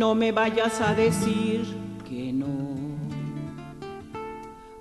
No 0.00 0.14
me 0.14 0.32
vayas 0.32 0.80
a 0.80 0.94
decir 0.94 1.66
que 2.08 2.32
no, 2.32 2.46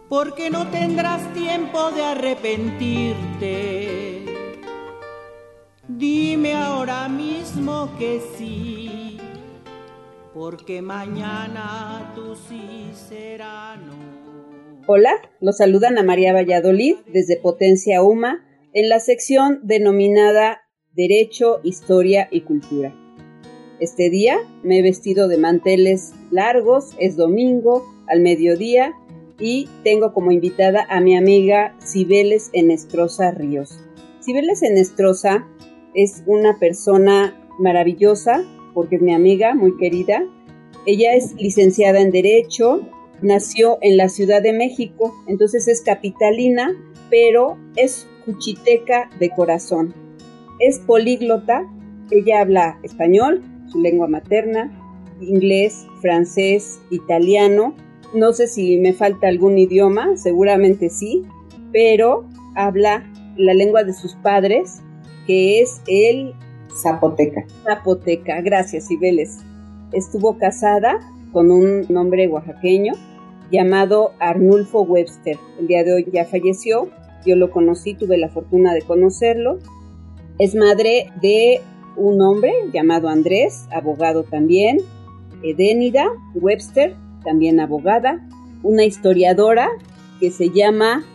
porque 0.08 0.50
no 0.50 0.68
tendrás 0.68 1.34
tiempo 1.34 1.92
de 1.92 2.04
arrepentirte. 2.04 4.24
Dime 5.88 6.56
ahora 6.56 7.10
mismo 7.10 7.92
que 8.00 8.22
sí, 8.38 9.20
porque 10.34 10.82
mañana 10.82 12.14
tú 12.16 12.36
sí 12.36 12.92
será 12.94 13.76
no. 13.76 14.19
Hola, 14.92 15.22
los 15.40 15.58
saludan 15.58 16.00
a 16.00 16.04
María 16.04 16.34
Valladolid 16.34 16.95
desde 17.13 17.38
Potencia 17.38 18.02
UMA 18.02 18.44
en 18.73 18.90
la 18.90 19.00
sección 19.00 19.59
denominada 19.62 20.62
Derecho, 20.96 21.59
Historia 21.62 22.27
y 22.32 22.41
Cultura. 22.41 22.91
Este 23.80 24.10
día 24.10 24.40
me 24.63 24.80
he 24.80 24.82
vestido 24.82 25.27
de 25.27 25.38
manteles 25.38 26.13
largos, 26.32 26.96
es 26.98 27.16
domingo, 27.16 27.86
al 28.08 28.22
mediodía, 28.22 28.96
y 29.40 29.70
tengo 29.84 30.12
como 30.12 30.32
invitada 30.32 30.88
a 30.90 30.99
mi 31.02 31.16
amiga 31.16 31.77
Cibeles 31.80 32.49
Enestrosa 32.54 33.30
Ríos. 33.30 33.80
Cibeles 34.26 34.63
Enestrosa 34.63 35.48
es 35.94 36.24
una 36.26 36.58
persona 36.58 37.40
maravillosa 37.60 38.44
porque 38.74 38.96
es 38.96 39.04
mi 39.04 39.13
amiga, 39.13 39.54
muy 39.54 39.77
querida. 39.77 40.26
Ella 40.88 41.13
es 41.13 41.35
licenciada 41.35 42.02
en 42.02 42.10
Derecho, 42.10 42.90
nació 43.22 43.78
en 43.82 43.98
la 43.98 44.09
Ciudad 44.09 44.41
de 44.41 44.54
México, 44.54 45.14
entonces 45.27 45.68
es 45.68 45.82
capitalina, 45.82 46.76
pero 47.10 47.57
es 47.76 48.07
cuchiteca 48.26 49.10
de 49.20 49.30
corazón. 49.32 49.93
Es 50.60 50.80
políglota, 50.80 51.66
ella 52.12 52.41
habla 52.41 52.80
español, 52.84 53.43
su 53.68 53.80
lengua 53.80 54.08
materna, 54.08 54.71
inglés, 55.21 55.85
francés, 56.02 56.80
italiano. 56.90 57.76
No 58.13 58.34
sé 58.34 58.48
si 58.48 58.77
me 58.77 58.93
falta 58.93 59.27
algún 59.27 59.58
idioma, 59.58 60.18
seguramente 60.18 60.90
sí, 60.90 61.24
pero 61.71 62.27
habla 62.55 63.10
la 63.38 63.54
lengua 63.54 63.84
de 63.84 63.93
sus 63.93 64.16
padres, 64.16 64.81
que 65.28 65.62
es 65.62 65.81
el 65.88 66.34
zapoteca. 66.81 67.46
Zapoteca, 67.63 68.41
gracias, 68.41 68.88
Cibeles. 68.88 69.40
Estuvo 69.94 70.38
casada 70.38 71.00
con 71.31 71.52
un 71.52 71.86
nombre 71.90 72.28
oaxaqueño 72.28 72.94
llamado 73.52 74.14
Arnulfo 74.19 74.81
Webster. 74.81 75.38
El 75.59 75.68
día 75.68 75.84
de 75.84 75.94
hoy 75.94 76.08
ya 76.12 76.25
falleció, 76.25 76.90
yo 77.25 77.36
lo 77.36 77.52
conocí, 77.52 77.94
tuve 77.94 78.18
la 78.18 78.30
fortuna 78.30 78.74
de 78.74 78.81
conocerlo. 78.81 79.59
Es 80.38 80.56
madre 80.56 81.12
de 81.22 81.62
un 81.97 82.22
hombre 82.22 82.53
llamado 82.74 83.09
Andrés, 83.09 83.68
abogado 83.72 84.24
también, 84.24 84.78
Edénida 85.44 86.06
Webster, 86.36 86.96
también 87.24 87.59
abogada, 87.59 88.25
una 88.64 88.86
historiadora 88.86 89.70
que 90.20 90.31
se 90.31 90.50
llama 90.50 91.06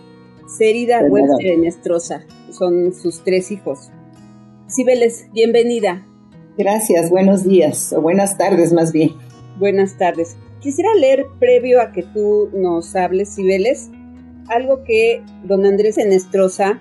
Cérida 0.47 1.03
Webster 1.09 1.53
Enestrosa, 1.53 2.25
son 2.51 2.93
sus 2.93 3.23
tres 3.25 3.51
hijos. 3.51 3.91
Cibeles, 4.69 5.29
bienvenida. 5.33 6.07
Gracias, 6.57 7.11
buenos 7.11 7.45
días, 7.45 7.93
o 7.93 8.01
buenas 8.01 8.39
tardes 8.39 8.73
más 8.73 8.93
bien. 8.93 9.11
Buenas 9.59 9.97
tardes. 9.99 10.37
Quisiera 10.65 10.95
leer, 10.95 11.27
previo 11.39 11.79
a 11.83 11.93
que 11.93 12.03
tú 12.03 12.49
nos 12.55 12.97
hables, 12.97 13.35
Cibeles, 13.35 13.91
algo 14.49 14.83
que 14.83 15.23
don 15.43 15.67
Andrés 15.67 15.99
Enestrosa, 15.99 16.81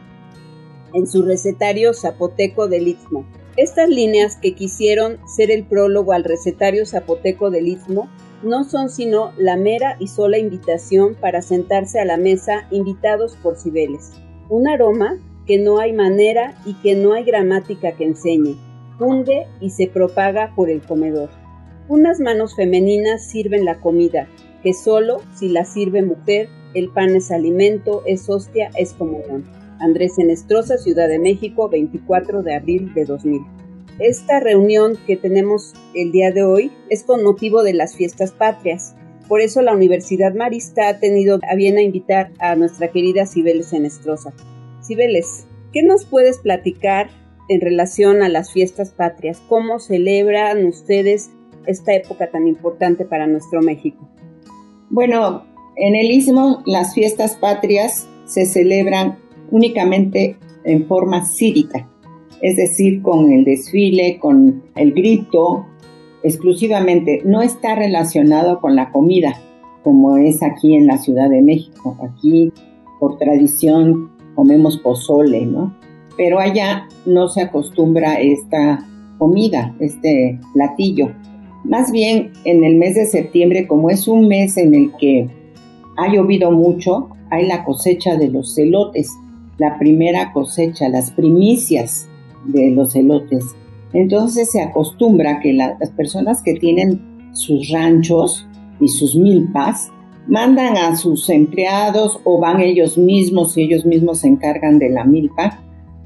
en 0.94 1.06
su 1.06 1.22
recetario 1.22 1.94
zapoteco 1.94 2.70
del 2.70 2.88
Istmo, 2.88 3.26
estas 3.58 3.90
líneas 3.90 4.38
que 4.38 4.56
quisieron 4.56 5.18
ser 5.28 5.52
el 5.52 5.66
prólogo 5.66 6.14
al 6.14 6.24
recetario 6.24 6.86
zapoteco 6.86 7.50
del 7.50 7.68
Istmo 7.68 8.08
no 8.42 8.64
son 8.64 8.88
sino 8.88 9.34
la 9.38 9.58
mera 9.58 9.98
y 10.00 10.08
sola 10.08 10.38
invitación 10.38 11.16
para 11.20 11.42
sentarse 11.42 12.00
a 12.00 12.06
la 12.06 12.16
mesa 12.16 12.68
invitados 12.72 13.36
por 13.44 13.58
Cibeles. 13.58 14.14
Un 14.48 14.70
aroma 14.70 15.20
que 15.46 15.58
no 15.58 15.80
hay 15.80 15.92
manera 15.92 16.56
y 16.66 16.76
que 16.76 16.96
no 16.96 17.12
hay 17.12 17.26
gramática 17.26 17.92
que 17.92 18.06
enseñe, 18.06 18.56
funde 18.98 19.46
y 19.60 19.72
se 19.72 19.88
propaga 19.88 20.54
por 20.56 20.70
el 20.70 20.82
comedor. 20.82 21.43
Unas 21.94 22.20
manos 22.20 22.56
femeninas 22.56 23.24
sirven 23.24 23.66
la 23.66 23.80
comida, 23.80 24.28
que 24.64 24.74
solo 24.74 25.22
si 25.32 25.48
la 25.48 25.64
sirve 25.64 26.02
mujer, 26.02 26.50
el 26.74 26.90
pan 26.90 27.16
es 27.16 27.30
alimento, 27.30 28.02
es 28.08 28.28
hostia, 28.32 28.72
es 28.76 28.94
comunión. 28.94 29.44
Andrés 29.80 30.18
Enestrosa, 30.18 30.80
Ciudad 30.80 31.08
de 31.08 31.20
México, 31.20 31.70
24 31.70 32.42
de 32.42 32.56
abril 32.56 32.92
de 32.96 33.06
2000. 33.06 33.42
Esta 34.00 34.40
reunión 34.40 34.98
que 35.06 35.18
tenemos 35.18 35.74
el 35.94 36.12
día 36.12 36.32
de 36.32 36.42
hoy 36.42 36.72
es 36.90 37.04
con 37.04 37.24
motivo 37.24 37.62
de 37.62 37.74
las 37.74 37.96
fiestas 37.96 38.32
patrias. 38.32 38.96
Por 39.28 39.42
eso 39.42 39.62
la 39.62 39.76
Universidad 39.76 40.34
Marista 40.34 40.88
ha 40.88 41.00
tenido 41.00 41.38
a 41.48 41.56
bien 41.56 41.78
a 41.78 41.84
invitar 41.84 42.32
a 42.40 42.56
nuestra 42.56 42.88
querida 42.88 43.28
Cibeles 43.28 43.72
Enestrosa. 43.72 44.34
Cibeles, 44.82 45.46
¿qué 45.72 45.84
nos 45.84 46.06
puedes 46.06 46.40
platicar 46.40 47.12
en 47.50 47.62
relación 47.62 48.24
a 48.24 48.30
las 48.30 48.52
fiestas 48.52 48.90
patrias? 48.90 49.44
¿Cómo 49.48 49.78
celebran 49.78 50.66
ustedes 50.66 51.30
esta 51.68 51.94
época 51.94 52.30
tan 52.30 52.48
importante 52.48 53.06
para 53.06 53.28
nuestro 53.28 53.62
México? 53.62 54.08
Bueno, 54.90 55.44
en 55.76 55.96
el 55.96 56.12
Istmo 56.12 56.62
las 56.66 56.94
fiestas 56.94 57.36
patrias 57.36 58.08
se 58.26 58.46
celebran 58.46 59.18
únicamente 59.52 60.38
en 60.64 60.88
forma 60.88 61.26
cívica, 61.26 61.90
es 62.42 62.58
decir, 62.58 63.02
con 63.02 63.32
el 63.32 63.44
desfile, 63.44 64.20
con 64.20 64.64
el 64.76 64.94
grito, 64.94 65.66
exclusivamente. 66.24 67.22
No 67.26 67.42
está 67.42 67.76
relacionado 67.76 68.60
con 68.60 68.76
la 68.76 68.92
comida, 68.92 69.34
como 69.84 70.18
es 70.18 70.42
aquí 70.42 70.76
en 70.76 70.88
la 70.88 70.98
Ciudad 70.98 71.30
de 71.30 71.42
México. 71.42 71.98
Aquí, 72.04 72.52
por 73.00 73.18
tradición, 73.18 74.12
comemos 74.36 74.78
pozole, 74.78 75.46
¿no? 75.46 75.76
Pero 76.18 76.40
allá 76.40 76.88
no 77.06 77.28
se 77.28 77.42
acostumbra 77.42 78.20
esta 78.22 78.86
comida, 79.18 79.76
este 79.80 80.40
platillo. 80.54 81.12
Más 81.64 81.92
bien 81.92 82.34
en 82.44 82.64
el 82.64 82.76
mes 82.76 82.96
de 82.96 83.06
septiembre, 83.06 83.68
como 83.68 83.90
es 83.90 84.08
un 84.08 84.28
mes 84.28 84.58
en 84.58 84.76
el 84.76 84.92
que 85.00 85.30
ha 85.98 86.12
llovido 86.12 86.52
mucho, 86.52 87.10
hay 87.30 87.48
la 87.48 87.64
cosecha 87.64 88.18
de 88.18 88.30
los 88.30 88.56
celotes 88.56 89.10
la 89.58 89.78
primera 89.78 90.32
cosecha, 90.34 90.90
las 90.90 91.12
primicias 91.12 92.08
de 92.46 92.72
los 92.72 92.96
elotes. 92.96 93.56
Entonces 93.94 94.52
se 94.52 94.62
acostumbra 94.62 95.40
que 95.40 95.54
las 95.54 95.90
personas 95.92 96.42
que 96.42 96.56
tienen 96.56 97.30
sus 97.34 97.70
ranchos 97.70 98.48
y 98.80 98.88
sus 98.88 99.16
milpas 99.16 99.92
mandan 100.28 100.78
a 100.78 100.96
sus 100.96 101.30
empleados 101.30 102.20
o 102.24 102.40
van 102.40 102.62
ellos 102.62 102.98
mismos 102.98 103.58
y 103.58 103.64
ellos 103.64 103.86
mismos 103.86 104.20
se 104.20 104.28
encargan 104.28 104.80
de 104.80 104.90
la 104.90 105.04
milpa 105.04 105.60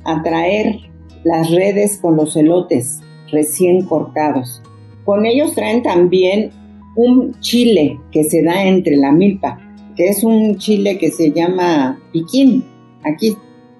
a 0.03 0.23
traer 0.23 0.79
las 1.23 1.49
redes 1.51 1.97
con 1.97 2.17
los 2.17 2.35
elotes 2.35 2.99
recién 3.31 3.85
cortados. 3.85 4.61
Con 5.07 5.25
ellos 5.25 5.55
traen 5.55 5.83
también 5.83 6.51
un 6.97 7.39
chile 7.39 7.97
que 8.11 8.25
se 8.25 8.43
da 8.43 8.65
entre 8.65 8.97
la 8.97 9.13
milpa, 9.13 9.57
que 9.95 10.09
es 10.09 10.21
un 10.21 10.57
chile 10.57 10.97
que 10.97 11.11
se 11.11 11.31
llama 11.31 11.97
piquín 12.11 12.63
Aquí, 13.05 13.37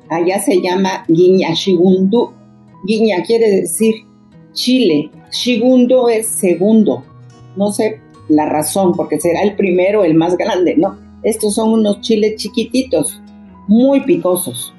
allá 0.09 0.39
se 0.39 0.61
llama 0.61 1.03
guiña 1.09 1.53
shigundu. 1.53 2.31
Guiña 2.85 3.23
quiere 3.23 3.51
decir 3.51 3.95
chile. 4.53 5.11
Shigundo 5.31 6.07
es 6.07 6.27
segundo. 6.27 7.03
No 7.57 7.73
sé 7.73 7.99
la 8.29 8.45
razón, 8.45 8.93
porque 8.95 9.19
será 9.19 9.41
el 9.41 9.57
primero, 9.57 10.05
el 10.05 10.13
más 10.13 10.37
grande, 10.37 10.75
¿no? 10.77 10.97
Estos 11.23 11.55
son 11.55 11.73
unos 11.73 11.99
chiles 11.99 12.35
chiquititos, 12.35 13.21
muy 13.67 13.99
picosos. 14.01 14.73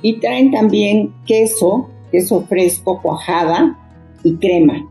Y 0.00 0.14
traen 0.14 0.50
también 0.50 1.12
queso, 1.26 1.90
queso 2.10 2.46
fresco, 2.48 3.02
cuajada 3.02 3.76
y 4.24 4.36
crema. 4.36 4.88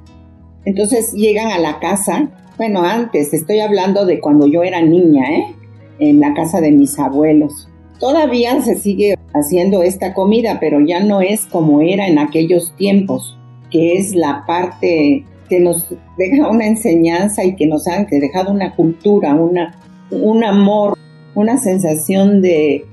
Entonces 0.66 1.14
llegan 1.14 1.52
a 1.52 1.60
la 1.60 1.80
casa, 1.80 2.30
bueno, 2.58 2.84
antes, 2.84 3.34
estoy 3.34 3.60
hablando 3.60 4.06
de 4.06 4.20
cuando 4.20 4.48
yo 4.48 4.64
era 4.64 4.82
niña, 4.82 5.24
¿eh? 5.32 5.56
En 6.00 6.20
la 6.20 6.34
casa 6.34 6.62
de 6.62 6.72
mis 6.72 6.98
abuelos. 7.00 7.68
Todavía 8.00 8.62
se 8.62 8.76
sigue 8.76 9.16
haciendo 9.34 9.84
esta 9.84 10.14
comida, 10.14 10.60
pero 10.60 10.80
ya 10.80 11.02
no 11.02 11.22
es 11.22 11.46
como 11.46 11.82
era 11.82 12.08
en 12.08 12.20
aquellos 12.20 12.74
tiempos, 12.76 13.38
que 13.72 13.98
es 13.98 14.16
la 14.16 14.44
parte 14.46 15.26
que 15.50 15.60
nos 15.60 15.88
deja 16.18 16.50
una 16.50 16.68
enseñanza 16.68 17.44
y 17.44 17.56
que 17.56 17.66
nos 17.66 17.88
ha 17.88 18.06
dejado 18.10 18.52
una 18.52 18.76
cultura, 18.76 19.34
una, 19.34 19.76
un 20.12 20.44
amor, 20.44 20.98
una 21.36 21.58
sensación 21.58 22.42
de, 22.42 22.86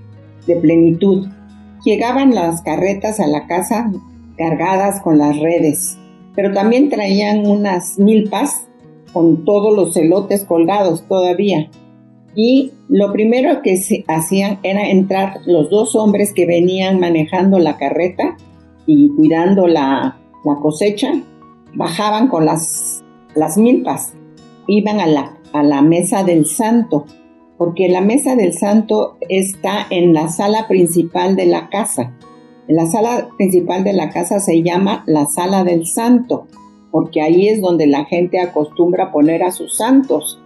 de 0.46 0.56
plenitud. 0.56 1.28
Llegaban 1.84 2.34
las 2.34 2.62
carretas 2.62 3.20
a 3.20 3.26
la 3.26 3.46
casa 3.46 3.92
cargadas 4.36 5.00
con 5.00 5.18
las 5.18 5.38
redes, 5.38 5.98
pero 6.36 6.52
también 6.52 6.90
traían 6.90 7.46
unas 7.46 7.98
milpas 7.98 8.68
con 9.12 9.44
todos 9.46 9.74
los 9.74 9.96
elotes 9.96 10.44
colgados 10.44 11.02
todavía. 11.08 11.70
Y 12.34 12.72
lo 12.88 13.12
primero 13.12 13.62
que 13.62 13.78
se 13.78 14.04
hacían 14.06 14.58
era 14.62 14.90
entrar 14.90 15.40
los 15.46 15.70
dos 15.70 15.96
hombres 15.96 16.34
que 16.34 16.44
venían 16.44 17.00
manejando 17.00 17.58
la 17.58 17.78
carreta 17.78 18.36
y 18.86 19.08
cuidando 19.16 19.66
la, 19.66 20.18
cosecha, 20.60 21.12
bajaban 21.74 22.28
con 22.28 22.44
las, 22.44 23.02
las 23.34 23.56
milpas, 23.56 24.12
iban 24.66 25.00
a 25.00 25.06
la, 25.06 25.38
a 25.54 25.62
la 25.62 25.80
mesa 25.80 26.22
del 26.22 26.46
santo, 26.46 27.06
porque 27.56 27.88
la 27.88 28.02
mesa 28.02 28.36
del 28.36 28.52
santo 28.52 29.16
está 29.28 29.86
en 29.88 30.12
la 30.12 30.28
sala 30.28 30.68
principal 30.68 31.36
de 31.36 31.46
la 31.46 31.70
casa. 31.70 32.12
La 32.68 32.86
sala 32.86 33.28
principal 33.36 33.84
de 33.84 33.92
la 33.92 34.10
casa 34.10 34.40
se 34.40 34.62
llama 34.62 35.04
la 35.06 35.26
sala 35.26 35.62
del 35.62 35.86
santo, 35.86 36.46
porque 36.90 37.22
ahí 37.22 37.48
es 37.48 37.60
donde 37.60 37.86
la 37.86 38.04
gente 38.06 38.40
acostumbra 38.40 39.12
poner 39.12 39.44
a 39.44 39.52
sus 39.52 39.76
santos 39.76 40.40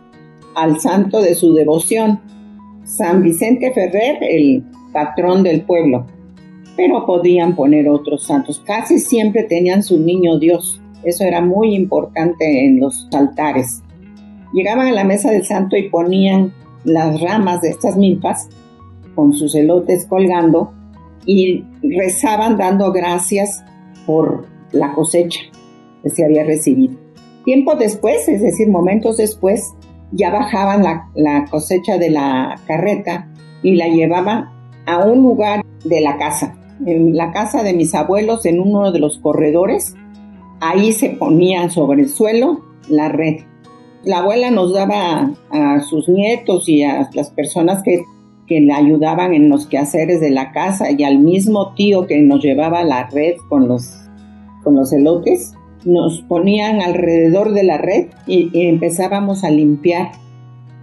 al 0.54 0.80
santo 0.80 1.22
de 1.22 1.34
su 1.34 1.54
devoción, 1.54 2.20
San 2.84 3.22
Vicente 3.22 3.72
Ferrer, 3.72 4.18
el 4.20 4.64
patrón 4.92 5.42
del 5.42 5.62
pueblo. 5.62 6.06
Pero 6.76 7.06
podían 7.06 7.54
poner 7.56 7.88
otros 7.88 8.26
santos. 8.26 8.62
Casi 8.66 8.98
siempre 8.98 9.44
tenían 9.44 9.82
su 9.82 9.98
niño 9.98 10.38
Dios. 10.38 10.80
Eso 11.04 11.24
era 11.24 11.40
muy 11.40 11.74
importante 11.74 12.66
en 12.66 12.80
los 12.80 13.08
altares. 13.12 13.82
Llegaban 14.52 14.88
a 14.88 14.92
la 14.92 15.04
mesa 15.04 15.30
del 15.30 15.44
santo 15.44 15.76
y 15.76 15.88
ponían 15.88 16.52
las 16.84 17.20
ramas 17.20 17.60
de 17.60 17.70
estas 17.70 17.96
milpas 17.96 18.48
con 19.14 19.32
sus 19.32 19.54
elotes 19.54 20.06
colgando 20.06 20.72
y 21.26 21.64
rezaban 21.82 22.56
dando 22.56 22.92
gracias 22.92 23.64
por 24.06 24.46
la 24.72 24.92
cosecha 24.92 25.40
que 26.02 26.10
se 26.10 26.24
había 26.24 26.44
recibido. 26.44 26.96
Tiempo 27.44 27.74
después, 27.74 28.28
es 28.28 28.42
decir, 28.42 28.68
momentos 28.68 29.16
después, 29.16 29.74
ya 30.12 30.30
bajaban 30.30 30.82
la, 31.14 31.44
cosecha 31.50 31.98
de 31.98 32.10
la 32.10 32.60
carreta 32.66 33.28
y 33.62 33.76
la 33.76 33.88
llevaban 33.88 34.50
a 34.86 34.98
un 35.04 35.22
lugar 35.22 35.64
de 35.84 36.00
la 36.00 36.18
casa, 36.18 36.58
en 36.84 37.16
la 37.16 37.32
casa 37.32 37.62
de 37.62 37.74
mis 37.74 37.94
abuelos, 37.94 38.44
en 38.46 38.60
uno 38.60 38.92
de 38.92 38.98
los 38.98 39.18
corredores. 39.18 39.94
Ahí 40.60 40.92
se 40.92 41.10
ponía 41.10 41.70
sobre 41.70 42.02
el 42.02 42.08
suelo 42.08 42.64
la 42.88 43.08
red. 43.08 43.42
La 44.02 44.18
abuela 44.18 44.50
nos 44.50 44.72
daba 44.72 45.30
a, 45.50 45.80
sus 45.80 46.08
nietos 46.08 46.68
y 46.68 46.82
a 46.82 47.08
las 47.12 47.30
personas 47.30 47.82
que, 47.82 48.02
que, 48.50 48.60
le 48.60 48.72
ayudaban 48.72 49.32
en 49.32 49.48
los 49.48 49.66
quehaceres 49.66 50.20
de 50.20 50.30
la 50.30 50.50
casa 50.50 50.90
y 50.90 51.04
al 51.04 51.20
mismo 51.20 51.72
tío 51.74 52.08
que 52.08 52.20
nos 52.20 52.42
llevaba 52.42 52.82
la 52.82 53.08
red 53.08 53.36
con 53.48 53.68
los, 53.68 53.92
con 54.64 54.74
los 54.74 54.92
elotes, 54.92 55.54
nos 55.84 56.20
ponían 56.22 56.80
alrededor 56.80 57.52
de 57.52 57.62
la 57.62 57.78
red 57.78 58.08
y, 58.26 58.50
empezábamos 58.68 59.44
a 59.44 59.50
limpiar 59.50 60.12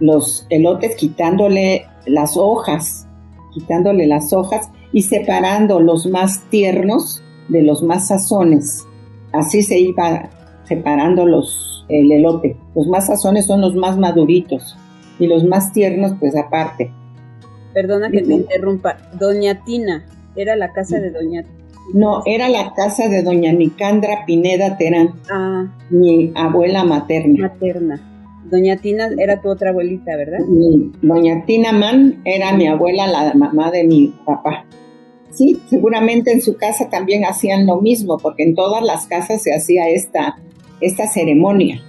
los 0.00 0.46
elotes 0.50 0.96
quitándole 0.96 1.84
las 2.06 2.36
hojas, 2.36 3.06
quitándole 3.52 4.06
las 4.06 4.32
hojas 4.32 4.70
y 4.92 5.02
separando 5.02 5.80
los 5.80 6.06
más 6.06 6.42
tiernos 6.50 7.22
de 7.48 7.62
los 7.62 7.82
más 7.82 8.08
sazones. 8.08 8.86
Así 9.32 9.62
se 9.62 9.78
iba 9.78 10.30
separando 10.64 11.26
los, 11.26 11.84
el 11.88 12.10
elote. 12.12 12.56
Los 12.74 12.86
más 12.88 13.06
sazones 13.06 13.46
son 13.46 13.60
los 13.60 13.74
más 13.74 13.98
maduritos 13.98 14.76
y 15.18 15.26
los 15.26 15.44
más 15.44 15.72
tiernos 15.72 16.14
pues 16.18 16.36
aparte. 16.36 16.92
Perdona 17.78 18.10
que 18.10 18.22
te 18.22 18.34
interrumpa. 18.34 18.96
Doña 19.20 19.62
Tina, 19.64 20.04
era 20.34 20.56
la 20.56 20.72
casa 20.72 20.98
de 20.98 21.12
Doña 21.12 21.44
no, 21.94 22.22
era 22.26 22.48
la 22.48 22.74
casa 22.74 23.08
de 23.08 23.22
doña 23.22 23.52
Nicandra 23.52 24.24
Pineda 24.26 24.76
Terán, 24.76 25.14
ah. 25.30 25.66
mi 25.88 26.32
abuela 26.34 26.84
materna. 26.84 27.48
Materna. 27.48 28.04
Doña 28.50 28.76
Tina 28.76 29.08
era 29.18 29.40
tu 29.40 29.48
otra 29.48 29.70
abuelita, 29.70 30.16
¿verdad? 30.16 30.40
doña 31.02 31.44
Tina 31.46 31.72
Man 31.72 32.20
era 32.24 32.52
mi 32.52 32.66
abuela, 32.66 33.06
la 33.06 33.32
mamá 33.34 33.70
de 33.70 33.84
mi 33.84 34.14
papá. 34.26 34.66
Sí, 35.30 35.60
seguramente 35.68 36.32
en 36.32 36.42
su 36.42 36.56
casa 36.56 36.90
también 36.90 37.24
hacían 37.24 37.66
lo 37.66 37.80
mismo, 37.80 38.18
porque 38.18 38.42
en 38.42 38.54
todas 38.54 38.82
las 38.82 39.06
casas 39.06 39.42
se 39.42 39.54
hacía 39.54 39.88
esta, 39.88 40.36
esta 40.80 41.06
ceremonia. 41.06 41.80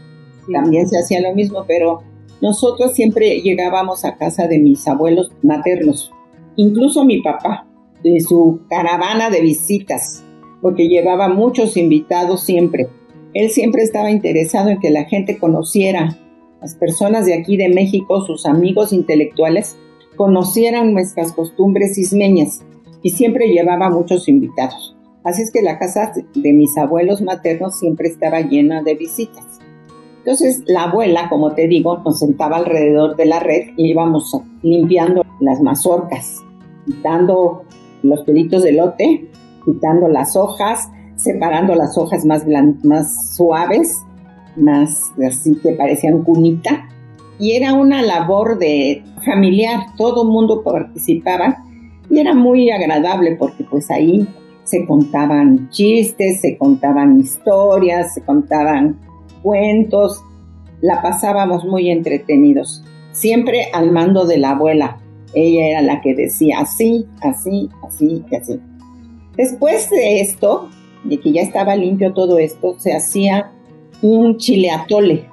También 0.51 0.87
se 0.87 0.97
hacía 0.97 1.19
lo 1.19 1.33
mismo, 1.33 1.65
pero 1.67 2.03
nosotros 2.41 2.93
siempre 2.93 3.41
llegábamos 3.41 4.05
a 4.05 4.15
casa 4.17 4.47
de 4.47 4.59
mis 4.59 4.87
abuelos 4.87 5.31
maternos, 5.41 6.11
incluso 6.55 7.03
mi 7.03 7.21
papá 7.21 7.67
de 8.03 8.19
su 8.21 8.61
caravana 8.69 9.29
de 9.29 9.41
visitas, 9.41 10.23
porque 10.61 10.87
llevaba 10.87 11.27
muchos 11.27 11.75
invitados 11.77 12.43
siempre. 12.43 12.87
Él 13.33 13.49
siempre 13.49 13.83
estaba 13.83 14.09
interesado 14.09 14.69
en 14.69 14.79
que 14.79 14.89
la 14.89 15.05
gente 15.05 15.37
conociera, 15.37 16.17
las 16.61 16.75
personas 16.75 17.25
de 17.25 17.33
aquí 17.33 17.57
de 17.57 17.69
México, 17.69 18.25
sus 18.25 18.45
amigos 18.45 18.91
intelectuales, 18.93 19.77
conocieran 20.15 20.93
nuestras 20.93 21.31
costumbres 21.33 21.97
ismeñas 21.97 22.65
y 23.01 23.11
siempre 23.11 23.47
llevaba 23.47 23.89
muchos 23.89 24.27
invitados. 24.27 24.95
Así 25.23 25.41
es 25.41 25.51
que 25.51 25.61
la 25.61 25.77
casa 25.77 26.11
de 26.33 26.53
mis 26.53 26.77
abuelos 26.77 27.21
maternos 27.21 27.79
siempre 27.79 28.07
estaba 28.07 28.41
llena 28.41 28.81
de 28.81 28.95
visitas. 28.95 29.59
Entonces 30.19 30.63
la 30.67 30.83
abuela, 30.83 31.29
como 31.29 31.53
te 31.53 31.67
digo, 31.67 31.97
nos 31.99 32.19
sentaba 32.19 32.57
alrededor 32.57 33.15
de 33.15 33.25
la 33.25 33.39
red 33.39 33.69
y 33.77 33.91
íbamos 33.91 34.35
limpiando 34.61 35.23
las 35.39 35.61
mazorcas, 35.61 36.37
quitando 36.85 37.63
los 38.03 38.23
pelitos 38.23 38.63
de 38.63 38.73
lote, 38.73 39.29
quitando 39.65 40.07
las 40.07 40.35
hojas, 40.35 40.89
separando 41.15 41.75
las 41.75 41.97
hojas 41.97 42.25
más, 42.25 42.45
más 42.83 43.35
suaves, 43.35 43.89
más 44.55 45.11
así 45.25 45.55
que 45.55 45.73
parecían 45.73 46.23
cunita. 46.23 46.87
Y 47.39 47.53
era 47.53 47.73
una 47.73 48.01
labor 48.01 48.57
de 48.59 49.03
familiar, 49.25 49.79
todo 49.97 50.23
el 50.23 50.29
mundo 50.29 50.61
participaba 50.61 51.63
y 52.09 52.19
era 52.19 52.33
muy 52.33 52.69
agradable 52.69 53.35
porque 53.37 53.63
pues 53.63 53.89
ahí 53.89 54.27
se 54.63 54.85
contaban 54.85 55.69
chistes, 55.69 56.41
se 56.41 56.57
contaban 56.57 57.19
historias, 57.19 58.13
se 58.13 58.21
contaban 58.21 58.99
cuentos, 59.41 60.21
la 60.81 61.01
pasábamos 61.01 61.65
muy 61.65 61.89
entretenidos, 61.89 62.83
siempre 63.11 63.67
al 63.73 63.91
mando 63.91 64.25
de 64.25 64.37
la 64.37 64.51
abuela, 64.51 64.99
ella 65.33 65.67
era 65.67 65.81
la 65.81 66.01
que 66.01 66.15
decía 66.15 66.59
así, 66.59 67.05
así, 67.21 67.69
así 67.85 68.23
y 68.29 68.35
así. 68.35 68.59
Después 69.37 69.89
de 69.89 70.21
esto, 70.21 70.69
de 71.03 71.19
que 71.19 71.31
ya 71.31 71.41
estaba 71.41 71.75
limpio 71.75 72.13
todo 72.13 72.39
esto, 72.39 72.75
se 72.79 72.93
hacía 72.93 73.51
un 74.01 74.37
chile 74.37 74.71
atole, 74.71 75.25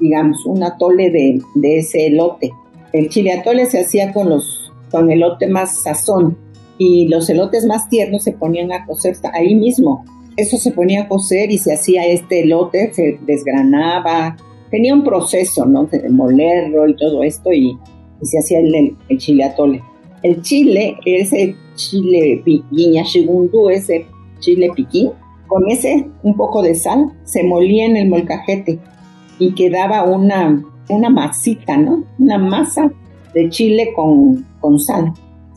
digamos, 0.00 0.44
un 0.46 0.62
atole 0.62 1.10
de, 1.10 1.40
ese 1.78 2.06
elote. 2.06 2.52
El 2.92 3.08
chile 3.08 3.32
atole 3.32 3.66
se 3.66 3.80
hacía 3.80 4.12
con 4.12 4.30
los 4.30 4.72
con 4.90 5.10
elote 5.10 5.48
más 5.48 5.82
sazón 5.82 6.38
y 6.78 7.08
los 7.08 7.28
elotes 7.28 7.66
más 7.66 7.88
tiernos 7.88 8.22
se 8.22 8.32
ponían 8.32 8.72
a 8.72 8.86
cocer 8.86 9.16
ahí 9.32 9.54
mismo. 9.54 10.04
Eso 10.36 10.58
se 10.58 10.72
ponía 10.72 11.02
a 11.02 11.08
cocer 11.08 11.50
y 11.50 11.58
se 11.58 11.72
hacía 11.72 12.06
este 12.06 12.42
elote, 12.42 12.92
se 12.92 13.18
desgranaba, 13.22 14.36
tenía 14.70 14.94
un 14.94 15.04
proceso, 15.04 15.64
¿no? 15.64 15.84
De 15.84 16.08
molerlo 16.08 16.88
y 16.88 16.96
todo 16.96 17.22
esto 17.22 17.52
y 17.52 17.78
y 18.20 18.26
se 18.26 18.38
hacía 18.38 18.60
el, 18.60 18.96
chile 19.18 19.44
atole. 19.44 19.82
El 20.22 20.42
chile, 20.42 20.96
ese 21.04 21.54
chile 21.74 22.42
piquiña 22.44 23.04
segundo, 23.04 23.70
ese 23.70 24.06
chile 24.40 24.70
piquín, 24.74 25.10
con 25.46 25.68
ese 25.68 26.06
un 26.22 26.36
poco 26.36 26.62
de 26.62 26.74
sal, 26.74 27.12
se 27.24 27.44
molía 27.44 27.86
en 27.86 27.96
el 27.96 28.08
molcajete 28.08 28.78
y 29.38 29.54
quedaba 29.54 30.04
una, 30.04 30.64
una 30.88 31.10
masita, 31.10 31.76
¿no? 31.76 32.04
Una 32.18 32.38
masa 32.38 32.90
de 33.34 33.48
chile 33.50 33.92
con, 33.94 34.46
con 34.60 34.78
sal. 34.78 35.12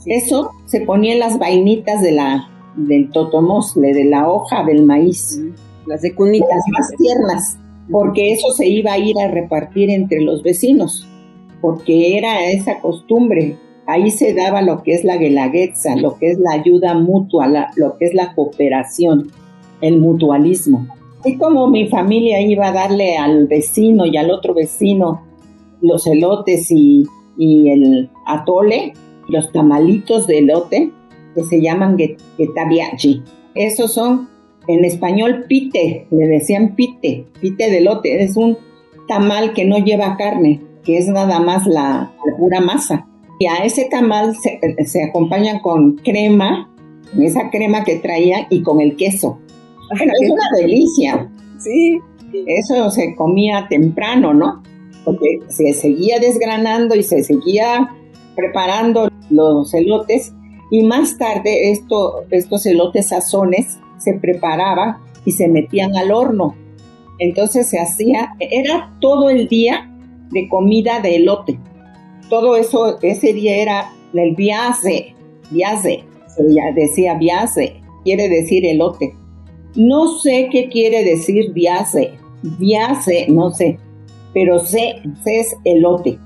Eso 0.06 0.52
se 0.66 0.82
ponía 0.82 1.14
en 1.14 1.20
las 1.20 1.40
vainitas 1.40 2.02
de 2.02 2.12
la, 2.12 2.50
del 2.76 3.10
totomosle, 3.12 3.94
de 3.94 4.06
la 4.06 4.30
hoja 4.30 4.64
del 4.64 4.86
maíz. 4.86 5.42
Las 5.86 6.02
de 6.02 6.14
cunitas. 6.14 6.50
Las 6.50 6.66
más 6.72 6.92
tiernas, 6.98 7.58
porque 7.92 8.34
eso 8.34 8.52
se 8.52 8.68
iba 8.68 8.94
a 8.94 8.98
ir 8.98 9.20
a 9.20 9.30
repartir 9.30 9.90
entre 9.90 10.22
los 10.22 10.44
vecinos 10.44 11.08
porque 11.62 12.18
era 12.18 12.46
esa 12.46 12.80
costumbre. 12.80 13.58
Ahí 13.86 14.12
se 14.12 14.34
daba 14.34 14.62
lo 14.62 14.84
que 14.84 14.94
es 14.94 15.04
la 15.04 15.18
guelaguetza, 15.18 15.96
lo 15.96 16.18
que 16.18 16.32
es 16.32 16.40
la 16.40 16.52
ayuda 16.52 16.94
mutua, 16.94 17.48
lo 17.76 17.98
que 17.98 18.06
es 18.06 18.14
la 18.14 18.34
cooperación, 18.36 19.32
el 19.82 20.00
mutualismo. 20.00 20.88
Y 21.26 21.38
como 21.38 21.68
mi 21.68 21.88
familia 21.88 22.40
iba 22.42 22.68
a 22.68 22.72
darle 22.72 23.18
al 23.18 23.48
vecino 23.48 24.06
y 24.06 24.16
al 24.16 24.32
otro 24.32 24.54
vecino 24.54 25.22
los 25.82 26.06
elotes 26.08 26.70
y, 26.72 27.08
el 27.38 28.10
atole, 28.26 28.94
los 29.28 29.52
tamalitos 29.52 30.28
de 30.28 30.40
elote, 30.40 30.92
que 31.40 31.46
se 31.46 31.62
llaman 31.62 31.98
getabiachi. 32.38 33.24
Esos 33.56 33.94
son, 33.94 34.30
en 34.68 34.86
español, 34.86 35.46
pite, 35.48 36.08
le 36.12 36.28
decían 36.28 36.76
pite, 36.76 37.26
pite 37.40 37.70
de 37.70 37.78
elote. 37.78 38.24
Es 38.24 38.36
un 38.36 38.58
tamal 39.08 39.54
que 39.54 39.66
no 39.66 39.78
lleva 39.78 40.18
carne, 40.18 40.62
que 40.84 40.98
es 40.98 41.08
nada 41.08 41.40
más 41.40 41.66
la, 41.68 42.12
pura 42.38 42.60
masa. 42.60 43.08
Y 43.40 43.48
a 43.48 43.64
ese 43.64 43.86
tamal 43.86 44.36
se, 44.36 44.60
se 44.86 45.04
acompaña 45.04 45.62
con 45.62 45.96
crema, 45.96 46.70
esa 47.20 47.50
crema 47.50 47.84
que 47.84 47.96
traía 47.96 48.48
y 48.50 48.62
con 48.62 48.82
el 48.82 48.96
queso. 48.96 49.40
Bueno, 49.98 50.14
es 50.22 50.30
una 50.30 50.50
delicia. 50.60 51.32
Sí. 51.58 52.00
Eso 52.46 52.92
se 52.92 53.16
comía 53.16 53.66
temprano, 53.70 54.34
¿no? 54.34 54.62
porque 55.10 55.40
se 55.48 55.74
seguía 55.74 56.20
desgranando 56.20 56.96
y 56.96 57.04
se 57.04 57.24
seguía 57.24 57.90
preparando 58.36 59.10
los 59.30 59.74
elotes 59.74 60.34
y 60.72 60.84
más 60.84 61.18
tarde 61.18 61.72
esto, 61.72 62.24
estos 62.30 62.66
elotes 62.66 63.10
sazones 63.10 63.80
se 63.98 64.14
preparaban 64.14 64.98
y 65.26 65.32
se 65.32 65.48
metían 65.48 65.96
al 65.96 66.12
horno. 66.12 66.56
Entonces 67.20 67.70
se 67.70 67.80
hacía, 67.80 68.36
era 68.40 68.96
todo 69.02 69.30
el 69.30 69.48
día 69.48 69.92
de 70.32 70.48
comida 70.48 71.02
de 71.02 71.18
elote. 71.18 71.60
Todo 72.30 72.56
eso, 72.56 73.00
ese 73.02 73.34
día 73.34 73.58
era 73.58 73.94
el 74.14 74.36
viaje, 74.36 75.16
viaje, 75.50 76.04
se 76.28 76.44
decía 76.76 77.16
viaje, 77.16 77.82
quiere 78.04 78.30
decir 78.30 78.66
elote. 78.66 79.14
No 79.76 80.08
sé 80.20 80.50
qué 80.52 80.70
quiere 80.70 81.04
decir 81.04 81.52
viaje, 81.54 82.14
viaje, 82.42 83.28
no 83.30 83.52
sé, 83.52 83.78
pero 84.34 84.60
sé, 84.60 85.02
sé 85.24 85.40
es 85.40 85.56
elote. 85.64 86.18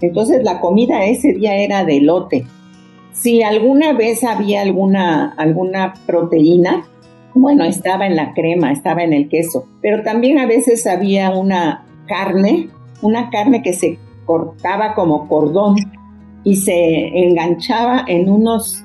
Entonces 0.00 0.42
la 0.42 0.60
comida 0.60 1.04
ese 1.04 1.32
día 1.34 1.56
era 1.56 1.84
de 1.84 1.98
elote. 1.98 2.46
Si 3.12 3.42
alguna 3.42 3.92
vez 3.92 4.24
había 4.24 4.62
alguna, 4.62 5.34
alguna 5.36 5.94
proteína, 6.06 6.84
bueno, 7.34 7.64
estaba 7.64 8.06
en 8.06 8.16
la 8.16 8.32
crema, 8.34 8.72
estaba 8.72 9.02
en 9.02 9.12
el 9.12 9.28
queso, 9.28 9.66
pero 9.82 10.02
también 10.02 10.38
a 10.38 10.46
veces 10.46 10.86
había 10.86 11.30
una 11.30 11.84
carne, 12.06 12.68
una 13.02 13.30
carne 13.30 13.62
que 13.62 13.72
se 13.72 13.98
cortaba 14.24 14.94
como 14.94 15.28
cordón 15.28 15.76
y 16.44 16.56
se 16.56 17.08
enganchaba 17.24 18.04
en 18.06 18.30
unos, 18.30 18.84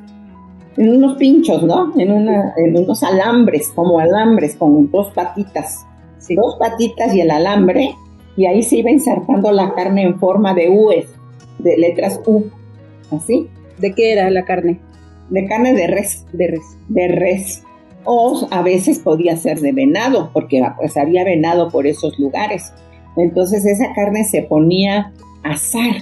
en 0.77 0.95
unos 0.95 1.17
pinchos, 1.17 1.63
¿no? 1.63 1.93
En, 1.97 2.11
en 2.11 2.77
unos 2.77 3.03
alambres, 3.03 3.71
como 3.73 3.99
alambres, 3.99 4.55
con 4.55 4.91
dos 4.91 5.11
patitas. 5.13 5.85
Dos 6.27 6.57
patitas 6.59 7.13
y 7.13 7.21
el 7.21 7.29
alambre, 7.29 7.95
y 8.35 8.47
ahí 8.47 8.63
se 8.63 8.77
iba 8.77 8.89
insertando 8.89 9.51
la 9.51 9.73
carne 9.75 10.03
en 10.03 10.19
forma 10.19 10.53
de 10.53 10.69
U's, 10.69 11.05
de 11.59 11.77
letras 11.77 12.19
U, 12.25 12.45
así. 13.11 13.47
¿De 13.77 13.93
qué 13.93 14.13
era 14.13 14.29
la 14.29 14.43
carne? 14.45 14.79
De 15.29 15.45
carne 15.47 15.73
de 15.73 15.87
res. 15.87 16.25
De 16.33 16.47
res. 16.47 16.77
De 16.87 17.07
res. 17.07 17.63
O 18.03 18.47
a 18.51 18.61
veces 18.61 18.99
podía 18.99 19.35
ser 19.35 19.59
de 19.59 19.71
venado, 19.71 20.29
porque 20.31 20.61
pues 20.77 20.95
había 20.97 21.23
venado 21.23 21.69
por 21.69 21.87
esos 21.87 22.17
lugares. 22.19 22.71
Entonces 23.17 23.65
esa 23.65 23.93
carne 23.93 24.23
se 24.23 24.43
ponía 24.43 25.13
a 25.43 25.51
asar 25.51 25.95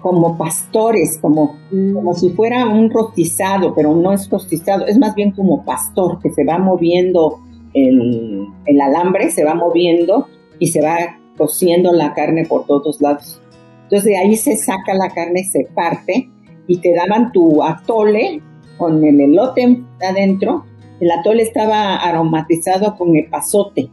como 0.00 0.38
pastores, 0.38 1.18
como, 1.20 1.56
mm. 1.70 1.94
como 1.94 2.14
si 2.14 2.30
fuera 2.30 2.66
un 2.66 2.90
rostizado, 2.90 3.74
pero 3.74 3.94
no 3.94 4.12
es 4.12 4.28
rostizado, 4.30 4.86
es 4.86 4.98
más 4.98 5.14
bien 5.14 5.32
como 5.32 5.64
pastor, 5.64 6.20
que 6.22 6.30
se 6.30 6.44
va 6.44 6.58
moviendo 6.58 7.40
el, 7.74 8.46
el 8.66 8.80
alambre, 8.80 9.30
se 9.30 9.44
va 9.44 9.54
moviendo 9.54 10.26
y 10.58 10.68
se 10.68 10.80
va 10.80 11.18
cociendo 11.36 11.92
la 11.92 12.14
carne 12.14 12.46
por 12.46 12.66
todos 12.66 13.00
lados. 13.00 13.40
Entonces 13.84 14.04
de 14.04 14.16
ahí 14.16 14.36
se 14.36 14.56
saca 14.56 14.94
la 14.94 15.10
carne, 15.10 15.44
se 15.44 15.66
parte 15.74 16.30
y 16.70 16.76
te 16.76 16.94
daban 16.94 17.32
tu 17.32 17.64
atole 17.64 18.40
con 18.78 19.04
el 19.04 19.20
elote 19.20 19.82
adentro. 20.08 20.66
El 21.00 21.10
atole 21.10 21.42
estaba 21.42 21.96
aromatizado 21.96 22.94
con 22.96 23.16
epazote, 23.16 23.90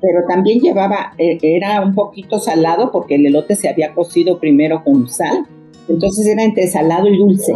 pero 0.00 0.20
también 0.26 0.60
llevaba, 0.60 1.12
eh, 1.18 1.36
era 1.42 1.82
un 1.82 1.94
poquito 1.94 2.38
salado 2.38 2.90
porque 2.90 3.16
el 3.16 3.26
elote 3.26 3.54
se 3.54 3.68
había 3.68 3.92
cocido 3.92 4.40
primero 4.40 4.82
con 4.82 5.06
sal. 5.10 5.46
Entonces 5.90 6.26
era 6.26 6.42
entre 6.42 6.68
salado 6.68 7.06
y 7.06 7.18
dulce. 7.18 7.52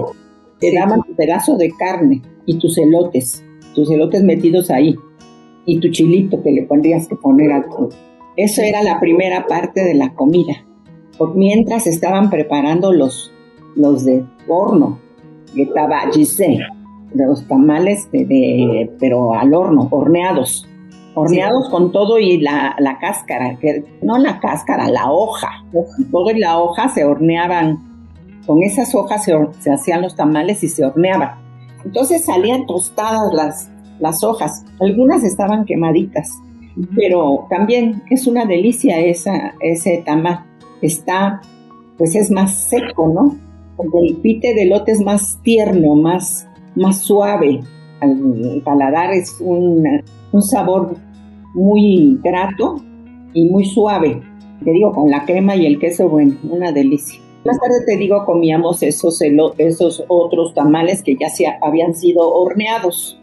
Te 0.58 0.74
daban 0.74 1.00
tu 1.04 1.14
pedazo 1.14 1.56
de 1.56 1.70
carne 1.70 2.20
y 2.44 2.58
tus 2.58 2.76
elotes, 2.76 3.42
tus 3.74 3.90
elotes 3.90 4.22
metidos 4.22 4.68
ahí. 4.68 4.94
Y 5.64 5.80
tu 5.80 5.88
chilito 5.88 6.42
que 6.42 6.52
le 6.52 6.64
pondrías 6.64 7.08
que 7.08 7.16
poner 7.16 7.50
al... 7.50 7.64
Eso 8.36 8.60
era 8.60 8.82
la 8.82 9.00
primera 9.00 9.46
parte 9.46 9.82
de 9.82 9.94
la 9.94 10.12
comida. 10.12 10.66
Por 11.16 11.34
mientras 11.34 11.86
estaban 11.86 12.28
preparando 12.28 12.92
los 12.92 13.32
los 13.76 14.04
de 14.04 14.24
horno, 14.48 14.98
que 15.54 15.62
estaba 15.62 16.02
de 17.12 17.26
los 17.26 17.46
tamales, 17.48 18.10
de, 18.12 18.90
pero 18.98 19.34
al 19.34 19.54
horno, 19.54 19.88
horneados. 19.90 20.66
Horneados 21.14 21.68
con 21.70 21.90
todo 21.90 22.18
y 22.18 22.38
la, 22.38 22.76
cáscara, 23.00 23.58
que, 23.58 23.84
no 24.02 24.16
la 24.18 24.38
cáscara, 24.38 24.88
la 24.88 25.10
hoja. 25.10 25.64
Todo 26.10 26.30
y 26.30 26.38
la 26.38 26.58
hoja 26.58 26.88
se 26.88 27.04
horneaban. 27.04 27.78
Con 28.46 28.62
esas 28.62 28.94
hojas 28.94 29.24
se, 29.24 29.72
hacían 29.72 30.02
los 30.02 30.14
tamales 30.14 30.62
y 30.62 30.68
se 30.68 30.84
horneaban. 30.84 31.32
Entonces 31.84 32.24
salían 32.24 32.66
tostadas 32.66 33.32
las, 33.34 33.70
las 33.98 34.22
hojas. 34.22 34.64
Algunas 34.80 35.24
estaban 35.24 35.64
quemaditas, 35.64 36.30
pero 36.94 37.46
también 37.50 38.02
es 38.08 38.26
una 38.26 38.44
delicia 38.44 39.00
esa, 39.00 39.54
ese 39.60 40.02
tamal. 40.06 40.44
Está, 40.80 41.40
pues 41.98 42.14
es 42.14 42.30
más 42.30 42.68
seco, 42.68 43.08
¿no? 43.08 43.49
El 44.02 44.16
pite 44.16 44.54
de 44.54 44.66
lote 44.66 44.92
es 44.92 45.00
más 45.00 45.38
tierno, 45.42 45.94
más, 45.94 46.46
más 46.74 47.00
suave. 47.00 47.60
Al 48.00 48.62
paladar 48.64 49.12
es 49.12 49.36
un, 49.40 49.84
un 50.32 50.42
sabor 50.42 50.96
muy 51.54 52.18
grato 52.22 52.82
y 53.34 53.48
muy 53.48 53.64
suave. 53.64 54.22
Te 54.64 54.72
digo, 54.72 54.92
con 54.92 55.10
la 55.10 55.24
crema 55.24 55.56
y 55.56 55.66
el 55.66 55.78
queso, 55.78 56.08
bueno, 56.08 56.36
una 56.44 56.72
delicia. 56.72 57.20
Más 57.44 57.58
tarde 57.58 57.84
te 57.86 57.96
digo, 57.96 58.24
comíamos 58.26 58.82
esos, 58.82 59.18
esos 59.56 60.04
otros 60.08 60.52
tamales 60.54 61.02
que 61.02 61.16
ya 61.18 61.30
se 61.30 61.46
habían 61.62 61.94
sido 61.94 62.28
horneados. 62.28 63.18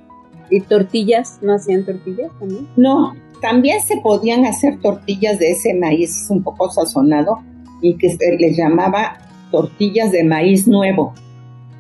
¿Y 0.49 0.61
tortillas? 0.61 1.39
¿No 1.41 1.53
hacían 1.53 1.85
tortillas 1.85 2.31
también? 2.39 2.67
No, 2.77 3.13
también 3.41 3.81
se 3.81 3.97
podían 3.97 4.45
hacer 4.45 4.79
tortillas 4.79 5.37
de 5.37 5.51
ese 5.51 5.75
maíz 5.75 6.27
un 6.29 6.41
poco 6.41 6.69
sazonado 6.71 7.37
y 7.81 7.95
que 7.97 8.09
se 8.09 8.37
les 8.37 8.57
llamaba 8.57 9.19
tortillas 9.51 10.11
de 10.11 10.23
maíz 10.23 10.67
nuevo. 10.67 11.13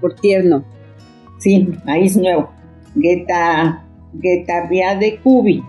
Por 0.01 0.15
tierno. 0.15 0.63
Sí, 1.37 1.67
maíz 1.85 2.17
nuevo. 2.17 2.49
Geta, 2.99 3.83
via 4.69 4.95
de 4.95 5.19
cubi. 5.19 5.63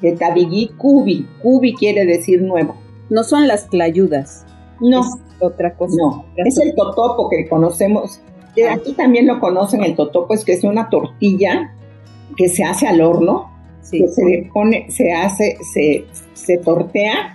Getavigui 0.00 0.68
cubi. 0.76 1.26
Cubi 1.42 1.74
quiere 1.74 2.04
decir 2.04 2.42
nuevo. 2.42 2.76
No 3.10 3.22
son 3.22 3.46
las 3.46 3.64
clayudas. 3.64 4.44
No. 4.80 5.00
Es 5.00 5.06
otra 5.40 5.74
cosa. 5.74 5.96
No, 5.98 6.24
es 6.36 6.58
el 6.58 6.74
totopo 6.74 7.28
que 7.28 7.48
conocemos. 7.48 8.20
Ah. 8.68 8.74
Aquí 8.74 8.92
también 8.92 9.26
lo 9.26 9.40
conocen 9.40 9.82
el 9.82 9.96
totopo, 9.96 10.34
es 10.34 10.44
que 10.44 10.52
es 10.52 10.64
una 10.64 10.88
tortilla 10.88 11.74
que 12.36 12.48
se 12.48 12.64
hace 12.64 12.86
al 12.86 13.00
horno, 13.00 13.50
sí. 13.80 13.98
que 14.00 14.08
se 14.08 14.24
le 14.24 14.50
pone, 14.52 14.90
se 14.90 15.12
hace, 15.12 15.58
se, 15.72 16.04
se 16.34 16.58
tortea 16.58 17.34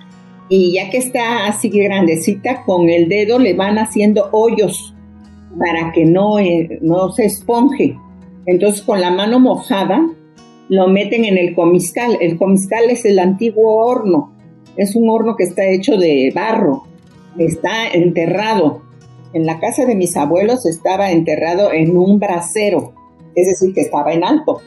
y 0.50 0.74
ya 0.74 0.89
que 0.89 0.98
está 0.98 1.46
así 1.46 1.70
grandecita, 1.70 2.63
con 2.65 2.89
el 2.89 3.08
dedo 3.08 3.38
le 3.38 3.53
van 3.53 3.77
haciendo 3.77 4.29
hoyos 4.32 4.96
para 5.58 5.91
que 5.91 6.06
no, 6.06 6.39
eh, 6.39 6.79
no 6.82 7.12
se 7.12 7.25
esponje. 7.25 7.96
Entonces 8.48 8.82
con 8.82 9.00
la 9.00 9.12
mano 9.12 9.39
mojada 9.39 10.10
lo 10.68 10.88
meten 10.88 11.24
en 11.24 11.38
el 11.38 11.53
comiscal. 11.53 12.18
El 12.20 12.38
comiscal 12.38 12.89
es 12.89 13.06
el 13.06 13.20
antiguo 13.20 13.75
horno. 13.86 14.34
Es 14.75 14.96
un 14.96 15.08
horno 15.10 15.36
que 15.36 15.44
está 15.44 15.68
hecho 15.68 15.98
de 15.98 16.32
barro. 16.34 16.84
Está 17.38 17.88
enterrado. 17.94 18.82
En 19.34 19.46
la 19.46 19.60
casa 19.60 19.86
de 19.86 19.96
mis 19.96 20.18
abuelos 20.18 20.65
estaba 20.65 21.12
enterrado 21.12 21.72
en 21.72 21.96
un 21.96 22.18
brasero, 22.18 22.96
es 23.36 23.48
decir, 23.48 23.75
que 23.75 23.82
estaba 23.82 24.12
en 24.13 24.24
alto. 24.24 24.62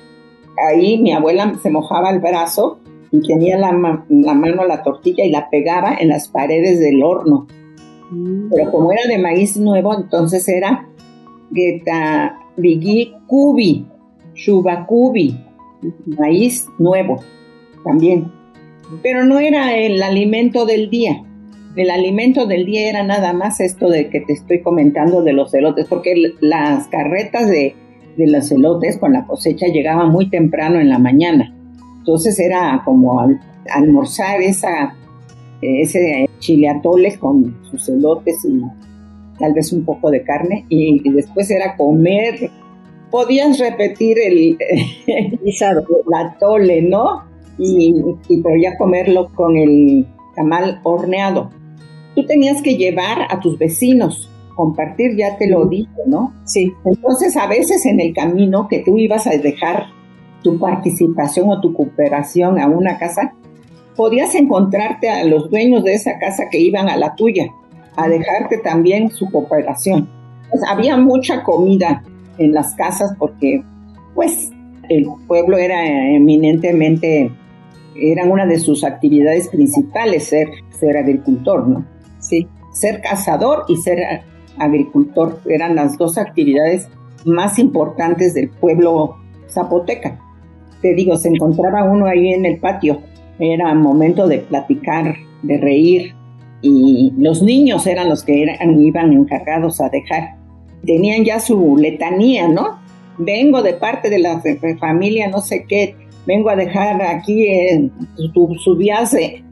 Ahí 0.69 0.99
mi 0.99 1.13
abuela 1.13 1.53
se 1.61 1.71
mojaba 1.71 2.11
el 2.11 2.21
brazo 2.21 2.79
y 3.13 3.21
tenía 3.21 3.59
la, 3.59 3.73
mano 3.73 4.63
a 4.63 4.67
la 4.67 4.83
tortilla 4.83 5.25
y 5.25 5.31
la 5.31 5.51
pegaba 5.51 5.95
en 5.95 6.09
las 6.09 6.29
paredes 6.29 6.81
del 6.81 7.03
horno. 7.03 7.47
Mm. 8.11 8.49
Pero 8.51 8.71
como 8.71 8.91
era 8.91 9.03
de 9.07 9.19
maíz 9.19 9.59
nuevo, 9.59 9.95
entonces 9.95 10.49
era 10.49 10.89
geta 11.55 12.39
bigi 12.57 13.15
cubi, 13.27 13.87
shuba 14.35 14.87
cubi, 14.87 15.39
maíz 16.19 16.67
nuevo 16.79 17.23
también. 17.85 18.33
Pero 19.03 19.25
no 19.25 19.39
era 19.39 19.77
el 19.77 20.03
alimento 20.03 20.65
del 20.65 20.89
día. 20.89 21.23
El 21.77 21.91
alimento 21.91 22.47
del 22.47 22.65
día 22.65 22.89
era 22.89 23.03
nada 23.03 23.35
más 23.35 23.61
esto 23.61 23.89
de 23.89 24.09
que 24.09 24.21
te 24.21 24.33
estoy 24.33 24.63
comentando 24.63 25.23
de 25.23 25.33
los 25.35 25.53
elotes, 25.53 25.87
porque 25.87 26.15
las 26.41 26.89
carretas 26.89 27.49
de, 27.49 27.75
de 28.17 28.27
los 28.27 28.51
elotes 28.51 28.99
con 28.99 29.13
la 29.13 29.27
cosecha 29.27 29.67
llegaban 29.67 30.11
muy 30.11 30.31
temprano 30.31 30.81
en 30.81 30.89
la 30.89 30.99
mañana. 30.99 31.55
Entonces 32.03 32.37
era 32.41 32.83
como 32.85 33.25
almorzar 33.71 34.41
esa, 34.41 34.93
ese 35.61 36.29
chile 36.41 36.69
atole 36.69 37.17
con 37.17 37.57
sus 37.71 37.89
elotes 37.89 38.45
y 38.45 38.61
tal 39.39 39.55
vez 39.55 39.73
un 39.73 39.85
poco 39.85 40.11
de 40.11 40.25
carne 40.25 40.67
y, 40.69 41.09
después 41.11 41.49
era 41.49 41.77
comer. 41.77 42.51
Podías 43.09 43.61
repetir 43.61 44.19
el, 44.19 44.59
el 45.07 45.39
atole, 46.13 46.83
¿no? 46.83 47.23
Y, 47.57 47.95
y 48.29 48.43
podías 48.43 48.77
comerlo 48.77 49.31
con 49.37 49.57
el 49.57 50.05
tamal 50.35 50.81
horneado. 50.83 51.51
Tú 52.17 52.27
tenías 52.27 52.63
que 52.63 52.75
llevar 52.75 53.29
a 53.31 53.39
tus 53.39 53.59
vecinos, 53.59 54.29
compartir, 54.57 55.17
ya 55.17 55.37
te 55.37 55.49
lo 55.49 55.67
dije, 55.67 55.89
¿no? 56.09 56.33
Sí. 56.47 56.73
Entonces 56.85 57.37
a 57.37 57.47
veces 57.47 57.87
en 57.87 58.01
el 58.01 58.13
camino 58.13 58.67
que 58.69 58.81
tú 58.81 58.99
ibas 58.99 59.29
a 59.29 59.31
dejar 59.31 59.85
tu 60.43 60.59
participación 60.59 61.51
o 61.51 61.61
tu 61.61 61.73
cooperación 61.73 62.61
a 62.61 62.69
una 62.69 62.99
casa, 62.99 63.35
podías 63.97 64.35
encontrarte 64.35 65.11
a 65.11 65.25
los 65.25 65.51
dueños 65.51 65.85
de 65.85 65.95
esa 65.95 66.19
casa 66.19 66.45
que 66.51 66.59
iban 66.59 66.89
a 66.89 66.97
la 66.97 67.15
tuya 67.15 67.47
a 67.97 68.09
dejarte 68.09 68.59
también 68.59 69.11
su 69.11 69.31
cooperación. 69.31 70.09
Pues, 70.51 70.63
había 70.69 70.97
mucha 70.97 71.43
comida 71.43 72.03
en 72.39 72.53
las 72.53 72.75
casas 72.75 73.15
porque 73.19 73.63
pues 74.15 74.51
el 74.89 75.07
pueblo 75.27 75.57
era 75.57 75.87
eminentemente, 75.87 77.33
era 77.95 78.25
una 78.25 78.47
de 78.47 78.59
sus 78.59 78.85
actividades 78.85 79.49
principales 79.49 80.25
ser, 80.25 80.49
ser 80.79 80.97
agricultor, 80.97 81.69
¿no? 81.69 81.85
Sí, 82.19 82.49
ser 82.73 83.01
cazador 83.01 83.65
y 83.69 83.77
ser 83.77 84.23
agricultor 84.59 85.41
eran 85.47 85.75
las 85.75 85.97
dos 85.97 86.19
actividades 86.19 86.89
más 87.25 87.59
importantes 87.59 88.35
del 88.35 88.51
pueblo 88.51 89.17
zapoteca. 89.49 90.19
Te 90.83 90.95
digo, 90.95 91.17
se 91.17 91.29
encontraba 91.29 91.85
uno 91.85 92.07
ahí 92.07 92.35
en 92.35 92.45
el 92.45 92.59
patio, 92.59 93.01
era 93.39 93.73
momento 93.75 94.29
de 94.29 94.39
platicar, 94.39 95.15
de 95.43 95.59
reír, 95.59 96.15
y 96.61 97.13
los 97.17 97.43
niños 97.43 97.87
eran 97.87 98.09
los 98.09 98.23
que 98.23 98.43
eran, 98.43 98.81
iban 98.81 99.13
encargados 99.13 99.81
a 99.81 99.89
dejar. 99.89 100.37
Tenían 100.85 101.25
ya 101.25 101.41
su 101.41 101.77
letanía, 101.77 102.49
¿no? 102.49 102.81
Vengo 103.19 103.63
de 103.63 103.75
parte 103.75 104.11
de 104.11 104.19
la 104.19 104.43
familia 104.79 105.29
no 105.29 105.41
sé 105.41 105.65
qué, 105.69 105.97
vengo 106.27 106.51
a 106.51 106.57
dejar 106.57 107.01
aquí 107.03 107.47
eh, 107.47 107.91
su, 108.17 108.57
su 108.59 108.77
viaje, 108.77 109.43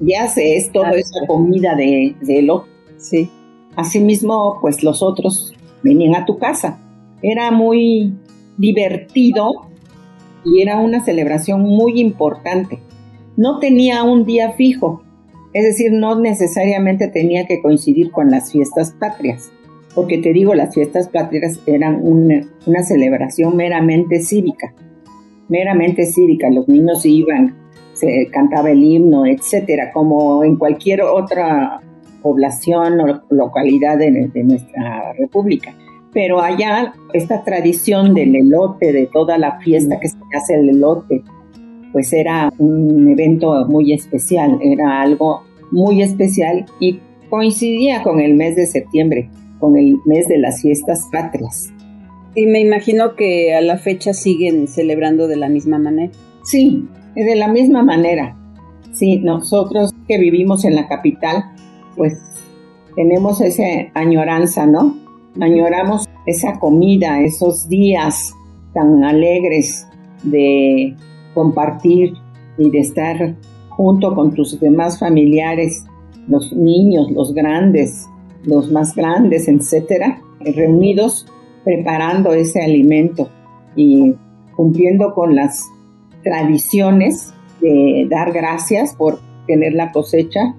viaje 0.00 0.56
es 0.56 0.70
toda 0.72 0.90
esa 0.92 1.26
comida 1.26 1.74
de, 1.74 2.14
de 2.20 2.60
Sí. 2.96 3.28
Asimismo, 3.76 4.58
pues 4.60 4.82
los 4.82 5.02
otros 5.02 5.52
venían 5.82 6.14
a 6.14 6.24
tu 6.24 6.38
casa. 6.38 6.78
Era 7.22 7.50
muy 7.50 8.14
divertido 8.56 9.66
y 10.44 10.62
era 10.62 10.78
una 10.78 11.04
celebración 11.04 11.62
muy 11.62 12.00
importante. 12.00 12.78
No 13.36 13.58
tenía 13.58 14.02
un 14.04 14.24
día 14.24 14.52
fijo, 14.52 15.02
es 15.52 15.64
decir, 15.64 15.92
no 15.92 16.18
necesariamente 16.20 17.08
tenía 17.08 17.46
que 17.46 17.62
coincidir 17.62 18.10
con 18.10 18.30
las 18.30 18.52
fiestas 18.52 18.92
patrias, 18.92 19.52
porque 19.94 20.18
te 20.18 20.32
digo, 20.32 20.54
las 20.54 20.74
fiestas 20.74 21.08
patrias 21.08 21.60
eran 21.66 22.00
una, 22.02 22.82
celebración 22.82 23.56
meramente 23.56 24.20
cívica, 24.20 24.74
meramente 25.48 26.06
cívica. 26.06 26.50
Los 26.50 26.68
niños 26.68 27.06
iban, 27.06 27.56
se 27.92 28.28
cantaba 28.32 28.70
el 28.70 28.82
himno, 28.82 29.26
etcétera, 29.26 29.92
como 29.92 30.42
en 30.42 30.56
cualquier 30.56 31.02
otra 31.02 31.80
población 32.22 33.00
o 33.00 33.22
localidad 33.30 33.98
de, 33.98 34.30
de 34.32 34.44
nuestra 34.44 35.12
república. 35.12 35.74
Pero 36.14 36.40
allá 36.40 36.94
esta 37.12 37.44
tradición 37.44 38.14
del 38.14 38.34
elote, 38.36 38.92
de 38.92 39.06
toda 39.12 39.36
la 39.36 39.58
fiesta 39.60 39.98
que 40.00 40.08
se 40.08 40.16
hace 40.34 40.54
el 40.54 40.70
elote, 40.70 41.22
pues 41.92 42.12
era 42.12 42.52
un 42.58 43.08
evento 43.10 43.66
muy 43.66 43.92
especial, 43.92 44.58
era 44.62 45.02
algo 45.02 45.42
muy 45.70 46.02
especial 46.02 46.66
y 46.80 47.00
coincidía 47.28 48.02
con 48.02 48.20
el 48.20 48.34
mes 48.34 48.56
de 48.56 48.66
septiembre, 48.66 49.28
con 49.58 49.76
el 49.76 49.96
mes 50.06 50.28
de 50.28 50.38
las 50.38 50.62
fiestas 50.62 51.08
patrias. 51.10 51.72
Y 52.36 52.46
me 52.46 52.60
imagino 52.60 53.14
que 53.16 53.54
a 53.54 53.60
la 53.60 53.78
fecha 53.78 54.12
siguen 54.12 54.66
celebrando 54.66 55.28
de 55.28 55.36
la 55.36 55.48
misma 55.48 55.78
manera. 55.78 56.12
Sí, 56.44 56.88
de 57.14 57.36
la 57.36 57.48
misma 57.48 57.82
manera. 57.82 58.36
Sí, 58.92 59.18
nosotros 59.18 59.92
que 60.06 60.18
vivimos 60.18 60.64
en 60.64 60.74
la 60.76 60.88
capital, 60.88 61.44
pues 61.96 62.18
tenemos 62.96 63.40
esa 63.40 63.64
añoranza, 63.94 64.66
¿no? 64.66 65.03
Añoramos 65.40 66.08
esa 66.26 66.58
comida, 66.60 67.20
esos 67.20 67.68
días 67.68 68.32
tan 68.72 69.02
alegres 69.04 69.86
de 70.22 70.94
compartir 71.34 72.14
y 72.56 72.70
de 72.70 72.78
estar 72.78 73.34
junto 73.70 74.14
con 74.14 74.32
tus 74.32 74.58
demás 74.60 74.98
familiares, 74.98 75.84
los 76.28 76.52
niños, 76.52 77.10
los 77.10 77.34
grandes, 77.34 78.06
los 78.44 78.70
más 78.70 78.94
grandes, 78.94 79.48
etcétera, 79.48 80.20
reunidos 80.40 81.26
preparando 81.64 82.32
ese 82.32 82.62
alimento 82.62 83.28
y 83.74 84.14
cumpliendo 84.54 85.14
con 85.14 85.34
las 85.34 85.64
tradiciones 86.22 87.32
de 87.60 88.06
dar 88.08 88.32
gracias 88.32 88.94
por 88.94 89.18
tener 89.46 89.72
la 89.74 89.90
cosecha, 89.90 90.54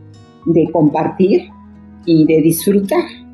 de 0.46 0.70
compartir 0.72 1.50
y 2.06 2.26
de 2.26 2.42
disfrutar. 2.42 3.25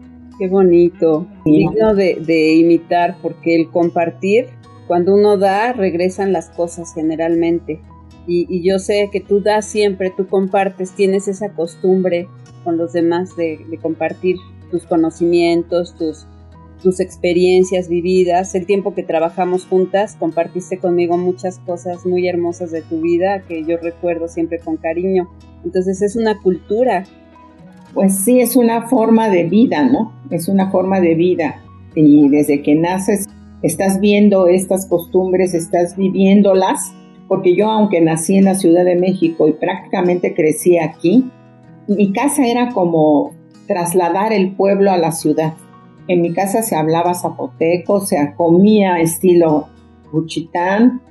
Qué 0.41 0.47
bonito, 0.47 1.27
digno 1.45 1.93
de, 1.93 2.15
de 2.15 2.56
imitar, 2.56 3.17
porque 3.21 3.56
el 3.56 3.69
compartir 3.69 4.47
cuando 4.88 5.13
uno 5.13 5.38
da, 5.38 5.71
regresan 5.71 6.34
las 6.34 6.49
cosas 6.49 6.93
generalmente. 6.93 7.80
Y, 8.27 8.62
yo 8.62 8.77
sé 8.77 9.10
que 9.10 9.21
tú 9.21 9.39
das 9.39 9.65
siempre, 9.65 10.10
tú 10.10 10.27
compartes, 10.27 10.91
tienes 10.91 11.27
esa 11.30 11.54
costumbre 11.54 12.27
con 12.63 12.75
los 12.75 12.91
demás 12.91 13.38
de, 13.38 13.65
compartir 13.82 14.36
tus 14.69 14.86
conocimientos, 14.86 15.95
tus, 15.95 16.27
tus 16.84 16.99
experiencias 16.99 17.88
vividas, 17.88 18.54
el 18.54 18.65
tiempo 18.65 18.93
que 18.93 19.04
trabajamos 19.04 19.65
juntas, 19.65 20.17
compartiste 20.19 20.77
conmigo 20.77 21.17
muchas 21.17 21.60
cosas 21.60 22.06
muy 22.06 22.27
hermosas 22.27 22.71
de 22.71 22.82
tu 22.82 22.99
vida 22.99 23.43
que 23.47 23.63
yo 23.63 23.77
recuerdo 23.77 24.27
siempre 24.27 24.60
con 24.60 24.75
cariño. 24.75 25.30
Entonces 25.63 26.01
es 26.01 26.17
una 26.17 26.41
cultura. 26.41 27.06
Pues 27.93 28.23
sí, 28.23 28.39
es 28.39 28.56
una 28.56 28.88
forma 28.88 29.30
de 29.30 29.43
vida, 29.43 29.84
¿no? 29.84 30.13
Es 30.30 30.47
una 30.47 30.71
forma 30.71 30.99
de 30.99 31.15
vida. 31.15 31.62
Y 31.93 32.30
desde 32.30 32.62
que 32.62 32.75
naces 32.75 33.27
estás 33.62 33.99
viendo 33.99 34.47
estas 34.47 34.88
costumbres, 34.88 35.54
estás 35.54 35.97
viviéndolas, 35.97 36.93
porque 37.27 37.56
yo 37.56 37.69
aunque 37.69 38.01
nací 38.01 38.38
en 38.38 38.45
la 38.45 38.56
Ciudad 38.56 38.86
de 38.86 38.95
México 38.95 39.47
y 39.47 39.54
prácticamente 39.54 40.34
crecí 40.34 40.77
aquí, 40.77 41.30
mi 41.88 42.12
casa 42.13 42.45
era 42.45 42.69
como 42.69 43.32
trasladar 43.67 44.34
el 44.34 44.51
pueblo 44.51 44.91
a 44.91 44.97
la 44.97 45.12
ciudad. 45.12 45.54
En 46.08 46.21
mi 46.21 46.34
casa 46.34 46.62
se 46.62 46.75
hablaba 46.75 47.13
zapoteco, 47.13 48.01
se 48.01 48.34
comía 48.36 48.99
estilo 48.99 49.67
buchitán. 50.12 51.01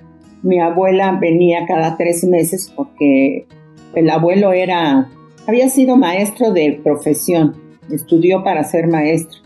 Mi 0.42 0.60
abuela 0.60 1.16
venía 1.20 1.66
cada 1.66 1.96
tres 1.96 2.24
meses 2.24 2.72
porque 2.74 3.46
el 3.94 4.10
abuelo 4.10 4.52
era, 4.52 5.08
había 5.50 5.68
sido 5.68 5.96
maestro 5.96 6.52
de 6.52 6.80
profesión, 6.84 7.56
estudió 7.90 8.44
para 8.44 8.62
ser 8.62 8.86
maestro. 8.86 9.40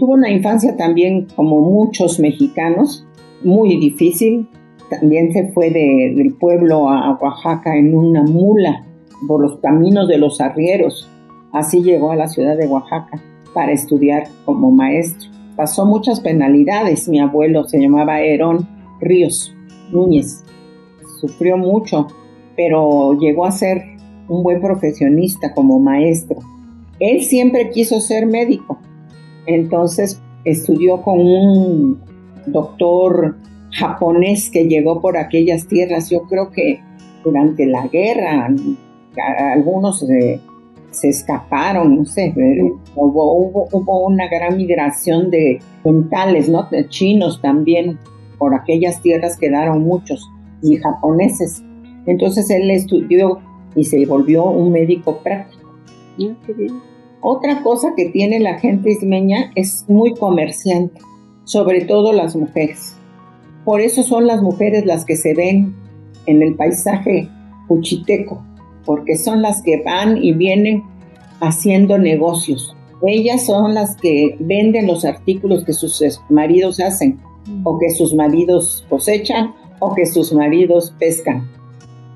Tuvo 0.00 0.14
una 0.14 0.30
infancia 0.30 0.74
también, 0.74 1.26
como 1.36 1.60
muchos 1.60 2.18
mexicanos, 2.18 3.06
muy 3.42 3.78
difícil. 3.78 4.48
También 4.88 5.32
se 5.34 5.52
fue 5.52 5.70
del 5.70 6.34
pueblo 6.40 6.88
a 6.88 7.18
Oaxaca 7.20 7.76
en 7.76 7.94
una 7.94 8.22
mula 8.22 8.86
por 9.28 9.42
los 9.42 9.58
caminos 9.58 10.08
de 10.08 10.16
los 10.16 10.40
arrieros. 10.40 11.10
Así 11.52 11.82
llegó 11.82 12.10
a 12.10 12.16
la 12.16 12.26
ciudad 12.26 12.56
de 12.56 12.66
Oaxaca 12.66 13.22
para 13.52 13.72
estudiar 13.72 14.24
como 14.46 14.70
maestro. 14.70 15.28
Pasó 15.56 15.84
muchas 15.84 16.20
penalidades. 16.20 17.06
Mi 17.06 17.20
abuelo 17.20 17.64
se 17.64 17.78
llamaba 17.78 18.22
Herón 18.22 18.66
Ríos 18.98 19.54
Núñez. 19.92 20.42
Sufrió 21.20 21.58
mucho, 21.58 22.06
pero 22.56 23.12
llegó 23.20 23.44
a 23.44 23.52
ser 23.52 23.93
un 24.28 24.42
buen 24.42 24.60
profesionista 24.60 25.52
como 25.54 25.78
maestro. 25.78 26.38
Él 27.00 27.22
siempre 27.22 27.70
quiso 27.70 28.00
ser 28.00 28.26
médico, 28.26 28.78
entonces 29.46 30.20
estudió 30.44 31.02
con 31.02 31.20
un 31.20 32.00
doctor 32.46 33.36
japonés 33.72 34.50
que 34.50 34.66
llegó 34.66 35.00
por 35.00 35.16
aquellas 35.16 35.66
tierras. 35.66 36.10
Yo 36.10 36.22
creo 36.22 36.50
que 36.50 36.80
durante 37.24 37.66
la 37.66 37.88
guerra 37.88 38.48
algunos 39.52 40.04
se 40.90 41.08
escaparon, 41.08 41.96
no 41.96 42.04
sé, 42.04 42.32
hubo, 42.94 43.32
hubo, 43.72 44.06
una 44.06 44.28
gran 44.28 44.56
migración 44.56 45.30
de 45.30 45.58
mentales, 45.84 46.48
¿no? 46.48 46.68
De 46.70 46.88
chinos 46.88 47.40
también, 47.42 47.98
por 48.38 48.54
aquellas 48.54 49.00
tierras 49.02 49.36
quedaron 49.36 49.82
muchos, 49.82 50.28
y 50.62 50.76
japoneses. 50.76 51.62
Entonces 52.06 52.48
él 52.50 52.70
estudió 52.70 53.40
y 53.74 53.84
se 53.84 54.04
volvió 54.06 54.44
un 54.44 54.72
médico 54.72 55.20
práctico. 55.22 55.70
Ah, 56.20 56.34
qué 56.46 56.52
bien. 56.52 56.80
Otra 57.20 57.62
cosa 57.62 57.94
que 57.96 58.10
tiene 58.10 58.38
la 58.38 58.58
gente 58.58 58.90
ismeña 58.90 59.50
es 59.54 59.86
muy 59.88 60.14
comerciante, 60.14 61.00
sobre 61.44 61.84
todo 61.84 62.12
las 62.12 62.36
mujeres. 62.36 62.96
Por 63.64 63.80
eso 63.80 64.02
son 64.02 64.26
las 64.26 64.42
mujeres 64.42 64.84
las 64.84 65.06
que 65.06 65.16
se 65.16 65.34
ven 65.34 65.74
en 66.26 66.42
el 66.42 66.54
paisaje 66.54 67.28
puchiteco, 67.66 68.42
porque 68.84 69.16
son 69.16 69.40
las 69.40 69.62
que 69.62 69.82
van 69.82 70.22
y 70.22 70.34
vienen 70.34 70.82
haciendo 71.40 71.96
negocios. 71.98 72.76
Ellas 73.06 73.46
son 73.46 73.74
las 73.74 73.96
que 73.96 74.36
venden 74.40 74.86
los 74.86 75.04
artículos 75.04 75.64
que 75.64 75.72
sus 75.72 76.02
maridos 76.28 76.80
hacen, 76.80 77.20
o 77.64 77.78
que 77.78 77.90
sus 77.90 78.14
maridos 78.14 78.86
cosechan, 78.88 79.54
o 79.78 79.94
que 79.94 80.06
sus 80.06 80.32
maridos 80.32 80.94
pescan. 80.98 81.48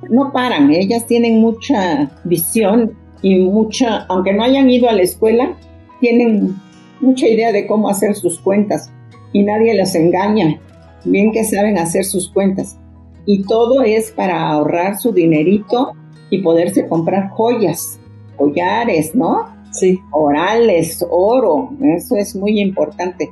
No 0.09 0.33
paran, 0.33 0.71
ellas 0.71 1.07
tienen 1.07 1.40
mucha 1.40 2.11
visión 2.25 2.92
y 3.23 3.37
mucha, 3.37 4.07
aunque 4.09 4.33
no 4.33 4.42
hayan 4.42 4.71
ido 4.71 4.88
a 4.88 4.92
la 4.92 5.03
escuela, 5.03 5.57
tienen 6.01 6.55
mucha 7.01 7.27
idea 7.27 7.53
de 7.53 7.66
cómo 7.66 7.88
hacer 7.88 8.14
sus 8.14 8.38
cuentas 8.38 8.90
y 9.33 9.42
nadie 9.42 9.75
las 9.75 9.94
engaña, 9.94 10.61
bien 11.05 11.33
que 11.33 11.44
saben 11.44 11.79
hacer 11.79 12.05
sus 12.05 12.31
cuentas. 12.31 12.79
Y 13.27 13.42
todo 13.42 13.83
es 13.83 14.11
para 14.11 14.49
ahorrar 14.49 14.99
su 14.99 15.12
dinerito 15.12 15.92
y 16.31 16.38
poderse 16.38 16.88
comprar 16.88 17.31
joyas, 17.31 18.01
collares, 18.37 19.14
¿no? 19.14 19.47
Sí. 19.71 20.01
Orales, 20.12 21.05
oro, 21.11 21.71
eso 21.83 22.16
es 22.16 22.35
muy 22.35 22.61
importante. 22.61 23.29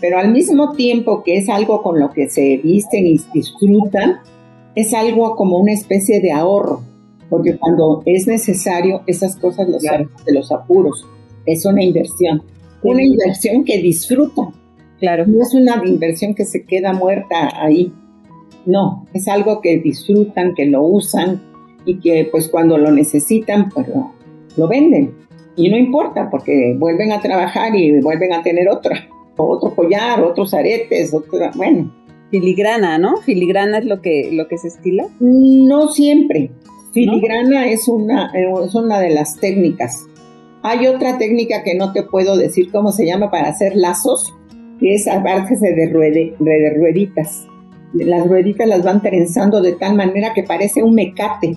Pero 0.00 0.18
al 0.18 0.32
mismo 0.32 0.72
tiempo 0.72 1.22
que 1.22 1.36
es 1.36 1.48
algo 1.48 1.82
con 1.82 2.00
lo 2.00 2.10
que 2.10 2.28
se 2.28 2.56
visten 2.56 3.06
y 3.06 3.20
disfrutan, 3.32 4.18
es 4.74 4.94
algo 4.94 5.36
como 5.36 5.58
una 5.58 5.72
especie 5.72 6.20
de 6.20 6.32
ahorro, 6.32 6.82
porque 7.28 7.56
cuando 7.56 8.02
es 8.06 8.26
necesario, 8.26 9.02
esas 9.06 9.36
cosas 9.36 9.68
los 9.68 9.82
de 9.82 10.32
los 10.32 10.52
apuros. 10.52 11.06
Es 11.44 11.66
una 11.66 11.82
inversión, 11.82 12.42
una 12.82 13.02
inversión 13.02 13.64
que 13.64 13.78
disfrutan. 13.78 14.52
Claro. 14.98 15.26
No 15.26 15.42
es 15.42 15.54
una 15.54 15.82
inversión 15.84 16.34
que 16.34 16.44
se 16.44 16.64
queda 16.64 16.92
muerta 16.92 17.50
ahí. 17.60 17.92
No, 18.64 19.06
es 19.12 19.26
algo 19.28 19.60
que 19.60 19.78
disfrutan, 19.78 20.54
que 20.54 20.66
lo 20.66 20.82
usan 20.82 21.40
y 21.84 21.98
que 21.98 22.28
pues 22.30 22.48
cuando 22.48 22.78
lo 22.78 22.92
necesitan, 22.92 23.68
pues 23.70 23.88
lo, 24.56 24.68
venden. 24.68 25.14
Y 25.56 25.68
no 25.68 25.76
importa 25.76 26.30
porque 26.30 26.76
vuelven 26.78 27.12
a 27.12 27.20
trabajar 27.20 27.74
y 27.74 28.00
vuelven 28.00 28.32
a 28.32 28.42
tener 28.42 28.68
otra, 28.68 29.08
otro 29.36 29.74
collar, 29.74 30.22
otros 30.22 30.54
aretes, 30.54 31.12
otra, 31.12 31.50
bueno. 31.56 31.90
Filigrana, 32.32 32.98
¿no? 32.98 33.18
Filigrana 33.18 33.78
es 33.78 33.84
lo 33.84 34.00
que, 34.00 34.30
lo 34.32 34.48
que 34.48 34.58
se 34.58 34.66
estila. 34.66 35.04
No 35.20 35.88
siempre. 35.88 36.50
Filigrana 36.92 37.68
es, 37.68 37.86
una, 37.86 38.32
es 38.34 38.74
una 38.74 38.98
de 38.98 39.10
las 39.10 39.36
técnicas. 39.36 40.04
Hay 40.62 40.88
otra 40.88 41.18
técnica 41.18 41.62
que 41.62 41.76
no 41.76 41.92
te 41.92 42.02
puedo 42.02 42.36
decir 42.36 42.72
cómo 42.72 42.90
se 42.90 43.06
llama 43.06 43.30
para 43.30 43.50
hacer 43.50 43.76
lazos, 43.76 44.34
que 44.80 44.94
es 44.94 45.06
a 45.06 45.20
de, 45.20 45.90
ruede, 45.92 46.34
de 46.40 46.74
rueditas. 46.76 47.46
Las 47.94 48.26
rueditas 48.26 48.66
las 48.66 48.82
van 48.82 49.00
trenzando 49.00 49.62
de 49.62 49.72
tal 49.72 49.94
manera 49.94 50.32
que 50.34 50.42
parece 50.42 50.82
un 50.82 50.94
mecate 50.94 51.56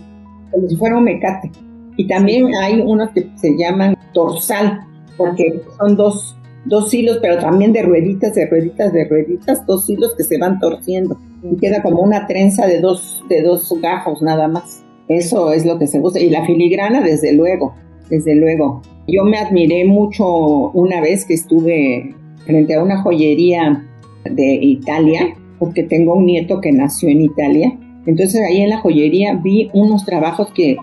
como 0.56 0.68
si 0.68 0.76
fuera 0.76 0.98
un 0.98 1.04
mecate. 1.04 1.52
Y 1.98 2.08
también 2.08 2.54
hay 2.56 2.82
unos 2.82 3.12
que 3.12 3.30
se 3.36 3.58
llaman 3.58 3.96
torsal, 4.14 4.82
porque 5.18 5.62
son 5.78 5.96
dos, 5.96 6.38
dos 6.66 6.94
hilos, 6.94 7.20
pero 7.22 7.40
también 7.40 7.74
de 7.74 7.84
rueditas, 7.84 8.36
de 8.36 8.48
rueditas, 8.48 8.92
de 8.94 9.06
rueditas, 9.06 9.66
dos 9.66 9.90
hilos 9.90 10.14
que 10.18 10.24
se 10.24 10.38
van 10.38 10.60
torciendo. 10.60 11.18
Y 11.44 11.58
queda 11.58 11.82
como 11.82 12.02
una 12.02 12.28
trenza 12.28 12.68
de 12.68 12.80
dos, 12.80 13.24
de 13.30 13.42
dos 13.42 13.74
gajos 13.82 14.22
nada 14.22 14.48
más. 14.48 14.84
Eso 15.08 15.52
es 15.52 15.66
lo 15.66 15.78
que 15.78 15.88
se 15.88 16.00
usa. 16.00 16.20
Y 16.20 16.30
la 16.30 16.46
filigrana, 16.46 17.02
desde 17.02 17.34
luego, 17.34 17.76
desde 18.10 18.36
luego. 18.36 18.82
Yo 19.08 19.24
me 19.24 19.38
admiré 19.38 19.86
mucho 19.86 20.26
una 20.72 21.02
vez 21.02 21.26
que 21.26 21.36
estuve 21.36 22.16
frente 22.46 22.74
a 22.74 22.84
una 22.84 23.02
joyería 23.02 23.86
de 24.24 24.54
Italia, 24.56 25.36
porque 25.60 25.84
tengo 25.84 26.16
un 26.16 26.26
nieto 26.26 26.60
que 26.60 26.72
nació 26.72 27.10
en 27.10 27.22
Italia, 27.22 27.78
entonces 28.06 28.42
ahí 28.42 28.62
en 28.62 28.70
la 28.70 28.80
joyería 28.80 29.36
vi 29.36 29.70
unos 29.74 30.06
trabajos 30.06 30.52
que 30.54 30.78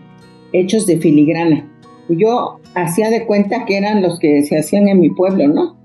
hechos 0.53 0.87
de 0.87 0.99
filigrana. 0.99 1.69
Yo 2.13 2.61
hacía 2.75 3.11
de 3.11 3.27
cuenta 3.27 3.65
que 3.65 3.77
eran 3.77 4.03
los 4.03 4.19
que 4.19 4.43
se 4.43 4.59
hacían 4.59 4.89
en 4.89 5.01
mi 5.01 5.11
pueblo, 5.11 5.49
¿no? 5.49 5.77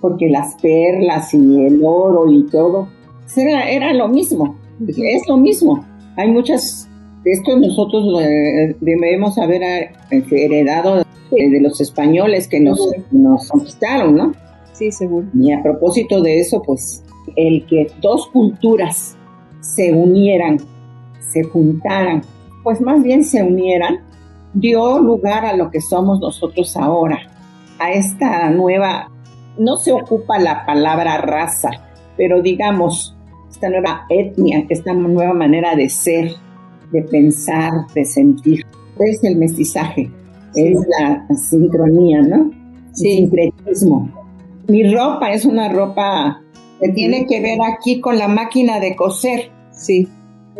Porque 0.00 0.28
las 0.28 0.54
perlas 0.60 1.32
y 1.34 1.66
el 1.66 1.80
oro 1.84 2.30
y 2.30 2.46
todo, 2.46 2.88
pues 3.22 3.38
era, 3.38 3.68
era 3.70 3.92
lo 3.92 4.08
mismo, 4.08 4.56
es 4.86 5.28
lo 5.28 5.36
mismo. 5.36 5.84
Hay 6.16 6.30
muchas, 6.30 6.88
de 7.24 7.32
esto 7.32 7.58
nosotros 7.58 8.04
debemos 8.80 9.38
haber 9.38 9.62
eh, 9.62 9.92
heredado 10.10 11.04
de, 11.30 11.60
los 11.60 11.80
españoles 11.80 12.46
que 12.48 12.60
nos, 12.60 12.78
nos 13.10 13.48
conquistaron, 13.48 14.14
¿no? 14.14 14.32
Sí, 14.72 14.92
seguro. 14.92 15.26
Y 15.34 15.52
a 15.52 15.62
propósito 15.62 16.20
de 16.20 16.40
eso, 16.40 16.62
pues 16.62 17.02
el 17.34 17.66
que 17.66 17.88
dos 18.00 18.28
culturas 18.28 19.16
se 19.60 19.92
unieran 19.92 20.58
se 21.36 21.42
juntaran, 21.42 22.22
pues 22.62 22.80
más 22.80 23.02
bien 23.02 23.24
se 23.24 23.42
unieran, 23.42 24.00
dio 24.60 24.98
lugar 24.98 25.44
a 25.44 25.56
lo 25.56 25.70
que 25.70 25.80
somos 25.80 26.20
nosotros 26.20 26.76
ahora, 26.76 27.18
a 27.78 27.92
esta 27.92 28.50
nueva, 28.50 29.10
no 29.58 29.76
se 29.76 29.92
ocupa 29.92 30.38
la 30.38 30.64
palabra 30.66 31.18
raza, 31.18 31.70
pero 32.16 32.42
digamos, 32.42 33.16
esta 33.50 33.68
nueva 33.68 34.06
etnia, 34.08 34.64
esta 34.68 34.92
nueva 34.92 35.34
manera 35.34 35.74
de 35.74 35.88
ser, 35.88 36.32
de 36.92 37.02
pensar, 37.02 37.72
de 37.94 38.04
sentir. 38.04 38.64
Es 38.98 39.22
el 39.24 39.36
mestizaje, 39.36 40.10
es 40.54 40.78
la 40.98 41.26
sincronía, 41.36 42.22
¿no? 42.22 42.50
Sí. 42.92 43.10
El 43.10 43.16
sincretismo. 43.16 44.10
Mi 44.68 44.92
ropa 44.92 45.32
es 45.32 45.44
una 45.44 45.68
ropa 45.68 46.42
que 46.80 46.88
tiene 46.90 47.26
que 47.26 47.40
ver 47.40 47.58
aquí 47.62 48.00
con 48.00 48.18
la 48.18 48.28
máquina 48.28 48.80
de 48.80 48.96
coser. 48.96 49.50
Sí 49.70 50.08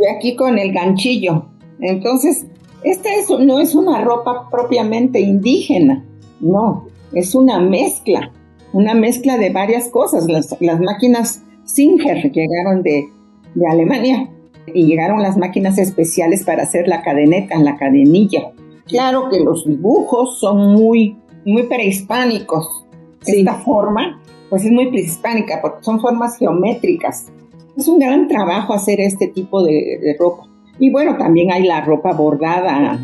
y 0.00 0.06
aquí 0.14 0.36
con 0.36 0.58
el 0.58 0.72
ganchillo. 0.72 1.46
Entonces, 1.80 2.46
esta 2.90 3.10
no 3.40 3.58
es 3.58 3.74
una 3.74 4.02
ropa 4.02 4.48
propiamente 4.50 5.20
indígena, 5.20 6.04
no, 6.40 6.86
es 7.12 7.34
una 7.34 7.58
mezcla, 7.58 8.32
una 8.72 8.94
mezcla 8.94 9.36
de 9.38 9.50
varias 9.50 9.88
cosas. 9.88 10.26
Las, 10.28 10.56
máquinas 10.60 11.42
Singer 11.64 12.30
llegaron 12.30 12.82
de, 12.82 13.08
de, 13.54 13.66
Alemania 13.66 14.30
y 14.72 14.86
llegaron 14.86 15.22
las 15.22 15.36
máquinas 15.36 15.78
especiales 15.78 16.44
para 16.44 16.62
hacer 16.62 16.88
la 16.88 17.02
cadeneta, 17.02 17.58
la 17.58 17.76
cadenilla. 17.76 18.52
Claro 18.86 19.28
que 19.30 19.40
los 19.40 19.66
dibujos 19.66 20.38
son 20.38 20.74
muy, 20.74 21.16
muy 21.44 21.64
prehispánicos. 21.64 22.84
Esta 23.26 23.54
forma, 23.54 24.22
pues 24.48 24.64
es 24.64 24.70
muy 24.70 24.88
prehispánica 24.88 25.60
porque 25.60 25.82
son 25.82 26.00
formas 26.00 26.38
geométricas 26.38 27.32
es 27.76 27.88
un 27.88 27.98
gran 27.98 28.26
trabajo 28.26 28.72
hacer 28.72 29.00
este 29.00 29.28
tipo 29.28 29.62
de, 29.62 30.16
ropa. 30.18 30.48
Y 30.78 30.90
bueno, 30.90 31.16
también 31.16 31.50
hay 31.50 31.64
la 31.64 31.80
ropa 31.80 32.12
bordada, 32.12 32.98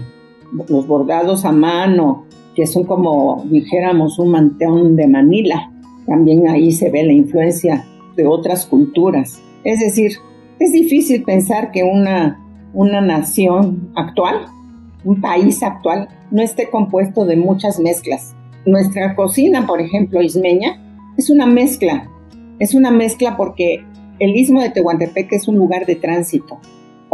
los 0.68 0.86
bordados 0.86 1.44
a 1.44 1.52
mano, 1.52 2.26
que 2.54 2.66
son 2.66 2.84
como 2.84 3.44
dijéramos 3.46 4.18
un 4.18 4.30
mantón 4.30 4.96
de 4.96 5.06
Manila. 5.06 5.70
También 6.06 6.48
ahí 6.48 6.72
se 6.72 6.90
ve 6.90 7.04
la 7.04 7.12
influencia 7.12 7.86
de 8.16 8.26
otras 8.26 8.66
culturas. 8.66 9.40
Es 9.64 9.80
decir, 9.80 10.12
es 10.58 10.72
difícil 10.72 11.22
pensar 11.22 11.70
que 11.70 11.82
una, 11.82 12.40
una 12.74 13.00
nación 13.00 13.90
actual, 13.94 14.46
un 15.04 15.20
país 15.20 15.62
actual, 15.62 16.08
no 16.30 16.42
esté 16.42 16.68
compuesto 16.68 17.24
de 17.24 17.36
muchas 17.36 17.80
mezclas. 17.80 18.34
Nuestra 18.66 19.16
cocina, 19.16 19.66
por 19.66 19.80
ejemplo, 19.80 20.22
ismeña, 20.22 20.80
es 21.16 21.30
una 21.30 21.46
mezcla. 21.46 22.08
Es 22.58 22.74
una 22.74 22.90
mezcla 22.90 23.36
porque 23.36 23.84
el 24.18 24.36
istmo 24.36 24.60
de 24.60 24.70
Tehuantepec 24.70 25.32
es 25.32 25.48
un 25.48 25.56
lugar 25.56 25.86
de 25.86 25.96
tránsito, 25.96 26.60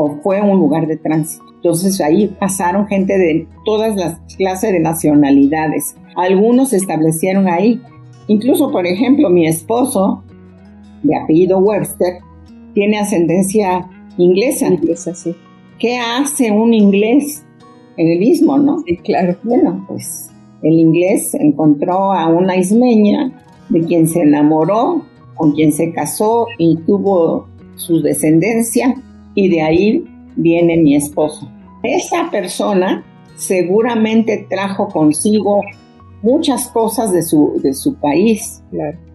o 0.00 0.16
fue 0.22 0.40
un 0.40 0.60
lugar 0.60 0.86
de 0.86 0.96
tránsito. 0.96 1.44
Entonces 1.56 2.00
ahí 2.00 2.28
pasaron 2.28 2.86
gente 2.86 3.18
de 3.18 3.48
todas 3.64 3.96
las 3.96 4.20
clases 4.36 4.70
de 4.70 4.78
nacionalidades. 4.78 5.96
Algunos 6.14 6.68
se 6.68 6.76
establecieron 6.76 7.48
ahí. 7.48 7.82
Incluso, 8.28 8.70
por 8.70 8.86
ejemplo, 8.86 9.28
mi 9.28 9.48
esposo, 9.48 10.22
de 11.02 11.16
apellido 11.16 11.58
Webster, 11.58 12.18
tiene 12.74 13.00
ascendencia 13.00 13.90
inglesa. 14.18 14.68
Inglesa, 14.68 15.16
sí. 15.16 15.34
¿Qué 15.80 15.98
hace 15.98 16.52
un 16.52 16.74
inglés 16.74 17.44
en 17.96 18.06
el 18.06 18.22
istmo, 18.22 18.56
no? 18.56 18.78
Sí, 18.86 18.98
claro. 18.98 19.36
Bueno, 19.42 19.84
pues 19.88 20.30
el 20.62 20.74
inglés 20.78 21.34
encontró 21.34 22.12
a 22.12 22.28
una 22.28 22.56
ismeña 22.56 23.32
de 23.68 23.80
quien 23.80 24.06
se 24.06 24.20
enamoró 24.20 25.02
con 25.34 25.50
quien 25.52 25.72
se 25.72 25.92
casó 25.92 26.46
y 26.56 26.76
tuvo 26.86 27.48
su 27.74 28.00
descendencia 28.00 28.94
y 29.38 29.48
de 29.48 29.62
ahí 29.62 30.04
viene 30.34 30.78
mi 30.78 30.96
esposo. 30.96 31.48
Esa 31.84 32.28
persona 32.28 33.04
seguramente 33.36 34.48
trajo 34.50 34.88
consigo 34.88 35.62
muchas 36.22 36.66
cosas 36.66 37.12
de 37.12 37.22
su, 37.22 37.60
de 37.62 37.72
su 37.72 37.94
país, 37.94 38.64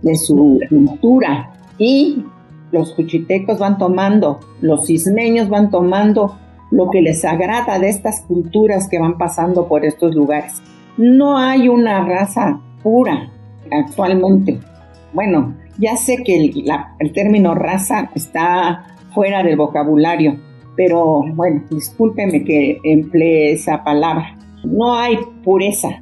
de 0.02 0.16
su 0.16 0.62
cultura 0.70 1.52
y 1.78 2.24
los 2.72 2.94
cuchitecos 2.94 3.60
van 3.60 3.78
tomando, 3.78 4.40
los 4.62 4.90
ismeños 4.90 5.50
van 5.50 5.70
tomando 5.70 6.38
lo 6.72 6.90
que 6.90 7.02
les 7.02 7.26
agrada 7.26 7.78
de 7.78 7.90
estas 7.90 8.22
culturas 8.22 8.88
que 8.88 9.00
van 9.00 9.18
pasando 9.18 9.68
por 9.68 9.84
estos 9.84 10.16
lugares. 10.16 10.62
No 10.96 11.38
hay 11.38 11.68
una 11.68 12.06
raza 12.06 12.62
pura 12.82 13.30
actualmente. 13.70 14.62
Bueno, 15.12 15.54
ya 15.78 15.98
sé 15.98 16.24
que 16.24 16.38
el, 16.38 17.12
término 17.12 17.56
raza 17.56 18.10
está 18.16 18.92
fuera 19.13 19.43
del 19.43 19.58
vocabulario, 19.58 20.38
pero 20.76 21.23
bueno, 21.36 21.63
discúlpeme 21.69 22.43
que 22.43 22.80
emplee 22.84 23.54
esa 23.54 23.84
palabra. 23.84 24.38
No 24.63 24.95
hay 24.95 25.17
pureza, 25.43 25.99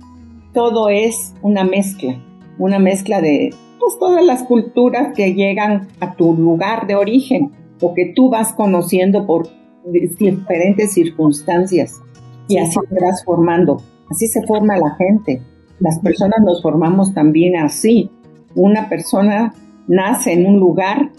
todo 0.54 0.89
es 0.89 1.34
una 1.41 1.63
mezcla, 1.63 2.15
una 2.58 2.80
mezcla 2.80 3.21
de 3.21 3.54
pues, 3.80 3.97
todas 4.00 4.24
las 4.24 4.43
culturas 4.43 5.13
que 5.15 5.34
llegan 5.34 5.88
a 6.00 6.15
tu 6.15 6.34
lugar 6.34 6.88
de 6.88 6.95
origen 6.95 7.52
o 7.82 7.93
que 7.93 8.13
tú 8.15 8.30
vas 8.30 8.54
conociendo 8.54 9.26
por 9.26 9.47
diferentes 9.86 10.93
circunstancias 10.93 12.02
y 12.47 12.58
así 12.58 12.78
te 12.89 13.04
vas 13.04 13.24
formando. 13.24 13.82
Así 14.10 14.28
se 14.28 14.45
forma 14.45 14.78
la 14.78 14.95
gente. 14.95 15.41
Las 15.80 16.00
personas 16.00 16.39
nos 16.43 16.62
formamos 16.62 17.13
también 17.13 17.56
así. 17.56 18.12
Una 18.56 18.89
persona 18.89 19.54
nace 19.88 20.34
en 20.34 20.45
un 20.45 20.60
lugar, 20.60 21.12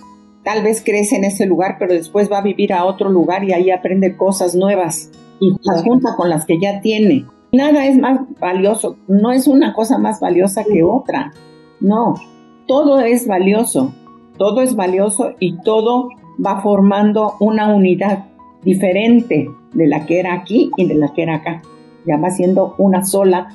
tal 0.44 0.62
vez 0.62 0.82
crece 0.84 1.16
en 1.16 1.24
ese 1.24 1.46
lugar, 1.46 1.76
pero 1.78 1.94
después 1.94 2.30
va 2.30 2.38
a 2.38 2.42
vivir 2.42 2.72
a 2.72 2.84
otro 2.84 3.10
lugar 3.10 3.44
y 3.44 3.52
ahí 3.52 3.70
aprende 3.70 4.16
cosas 4.16 4.54
nuevas 4.54 5.10
y 5.40 5.52
las 5.62 5.82
junta 5.82 6.10
con 6.16 6.30
las 6.30 6.46
que 6.46 6.58
ya 6.60 6.80
tiene. 6.80 7.26
Nada 7.52 7.86
es 7.86 7.98
más 7.98 8.20
valioso, 8.40 8.96
no 9.08 9.32
es 9.32 9.46
una 9.46 9.74
cosa 9.74 9.98
más 9.98 10.20
valiosa 10.20 10.64
que 10.64 10.82
otra, 10.82 11.32
no, 11.80 12.14
todo 12.66 13.00
es 13.00 13.26
valioso, 13.26 13.92
todo 14.38 14.62
es 14.62 14.74
valioso 14.74 15.32
y 15.38 15.58
todo 15.62 16.08
va 16.44 16.62
formando 16.62 17.34
una 17.40 17.74
unidad 17.74 18.24
diferente 18.62 19.48
de 19.74 19.86
la 19.86 20.06
que 20.06 20.20
era 20.20 20.34
aquí 20.34 20.70
y 20.76 20.86
de 20.86 20.94
la 20.94 21.12
que 21.12 21.24
era 21.24 21.36
acá. 21.36 21.62
Ya 22.06 22.16
va 22.16 22.30
siendo 22.30 22.74
una 22.78 23.04
sola, 23.04 23.48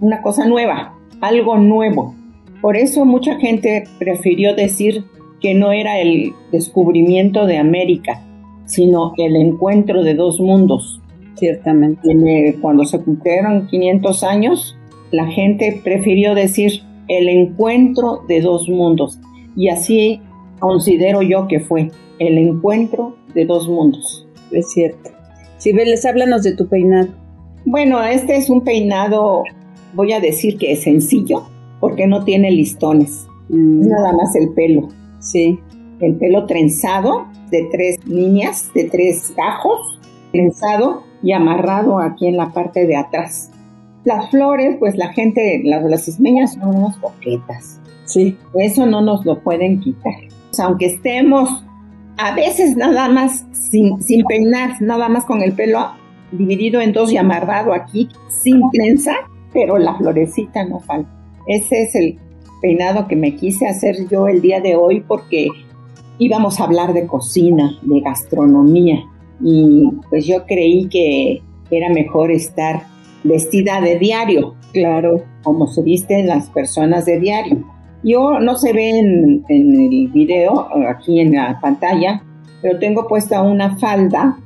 una 0.00 0.22
cosa 0.22 0.46
nueva, 0.46 0.94
algo 1.20 1.58
nuevo. 1.58 2.14
Por 2.60 2.76
eso 2.76 3.04
mucha 3.04 3.36
gente 3.36 3.84
prefirió 3.98 4.54
decir 4.54 5.04
que 5.40 5.54
no 5.54 5.72
era 5.72 5.98
el 6.00 6.32
descubrimiento 6.52 7.46
de 7.46 7.58
América, 7.58 8.22
sino 8.66 9.12
el 9.16 9.36
encuentro 9.36 10.02
de 10.02 10.14
dos 10.14 10.40
mundos. 10.40 11.00
Ciertamente. 11.34 12.56
Cuando 12.60 12.84
se 12.84 13.00
cumplieron 13.00 13.66
500 13.68 14.24
años, 14.24 14.76
la 15.10 15.26
gente 15.26 15.80
prefirió 15.82 16.34
decir 16.34 16.82
el 17.08 17.28
encuentro 17.28 18.22
de 18.28 18.40
dos 18.40 18.68
mundos. 18.68 19.18
Y 19.56 19.68
así 19.68 20.20
considero 20.58 21.22
yo 21.22 21.48
que 21.48 21.60
fue 21.60 21.90
el 22.18 22.38
encuentro 22.38 23.16
de 23.34 23.46
dos 23.46 23.68
mundos. 23.68 24.26
Es 24.52 24.70
cierto. 24.72 25.10
Sibeles, 25.58 26.04
háblanos 26.06 26.42
de 26.42 26.54
tu 26.54 26.68
peinado. 26.68 27.08
Bueno, 27.64 28.02
este 28.02 28.36
es 28.36 28.48
un 28.48 28.62
peinado, 28.62 29.42
voy 29.94 30.12
a 30.12 30.20
decir 30.20 30.56
que 30.56 30.72
es 30.72 30.82
sencillo, 30.82 31.42
porque 31.80 32.06
no 32.06 32.24
tiene 32.24 32.50
listones. 32.50 33.26
Mm. 33.48 33.88
Nada 33.88 34.12
más 34.12 34.34
el 34.36 34.50
pelo. 34.54 34.88
Sí. 35.20 35.60
El 36.00 36.16
pelo 36.16 36.46
trenzado 36.46 37.26
de 37.50 37.68
tres 37.70 38.04
líneas, 38.06 38.70
de 38.74 38.84
tres 38.84 39.32
gajos, 39.36 40.00
trenzado 40.32 41.04
y 41.22 41.32
amarrado 41.32 42.00
aquí 42.00 42.26
en 42.26 42.36
la 42.36 42.52
parte 42.52 42.86
de 42.86 42.96
atrás. 42.96 43.50
Las 44.04 44.30
flores, 44.30 44.76
pues 44.78 44.96
la 44.96 45.12
gente, 45.12 45.60
las, 45.64 45.84
las 45.84 46.08
ismeñas 46.08 46.54
son 46.54 46.74
unas 46.76 46.96
coquetas. 46.96 47.80
Sí. 48.04 48.36
Eso 48.54 48.86
no 48.86 49.02
nos 49.02 49.24
lo 49.24 49.40
pueden 49.40 49.80
quitar. 49.80 50.14
aunque 50.58 50.86
estemos 50.86 51.64
a 52.16 52.34
veces 52.34 52.76
nada 52.76 53.08
más 53.08 53.46
sin, 53.52 54.02
sin 54.02 54.24
peinar, 54.24 54.80
nada 54.80 55.08
más 55.08 55.24
con 55.24 55.42
el 55.42 55.52
pelo 55.52 55.92
dividido 56.32 56.80
en 56.80 56.92
dos 56.92 57.12
y 57.12 57.16
amarrado 57.16 57.72
aquí, 57.72 58.08
sin 58.28 58.60
trenza, 58.72 59.12
pero 59.52 59.78
la 59.78 59.94
florecita 59.94 60.64
no 60.64 60.80
falta. 60.80 61.10
Ese 61.46 61.82
es 61.82 61.94
el 61.94 62.18
peinado 62.60 63.08
que 63.08 63.16
me 63.16 63.34
quise 63.34 63.66
hacer 63.66 64.08
yo 64.08 64.28
el 64.28 64.40
día 64.40 64.60
de 64.60 64.76
hoy 64.76 65.00
porque 65.00 65.48
íbamos 66.18 66.60
a 66.60 66.64
hablar 66.64 66.92
de 66.92 67.06
cocina, 67.06 67.78
de 67.82 68.00
gastronomía. 68.00 69.04
Y 69.42 69.88
pues 70.08 70.26
yo 70.26 70.44
creí 70.46 70.88
que 70.88 71.42
era 71.70 71.88
mejor 71.88 72.30
estar 72.30 72.82
vestida 73.24 73.80
de 73.80 73.98
diario, 73.98 74.54
claro, 74.72 75.22
como 75.42 75.66
se 75.66 75.82
visten 75.82 76.26
las 76.26 76.50
personas 76.50 77.06
de 77.06 77.18
diario. 77.18 77.64
Yo 78.02 78.38
no 78.40 78.56
se 78.56 78.72
ve 78.72 78.98
en, 78.98 79.44
el 79.48 80.08
video, 80.12 80.68
aquí 80.88 81.20
en 81.20 81.32
la 81.32 81.58
pantalla, 81.60 82.22
pero 82.62 82.78
tengo 82.78 83.06
puesta 83.06 83.42
una 83.42 83.76
falda, 83.76 84.38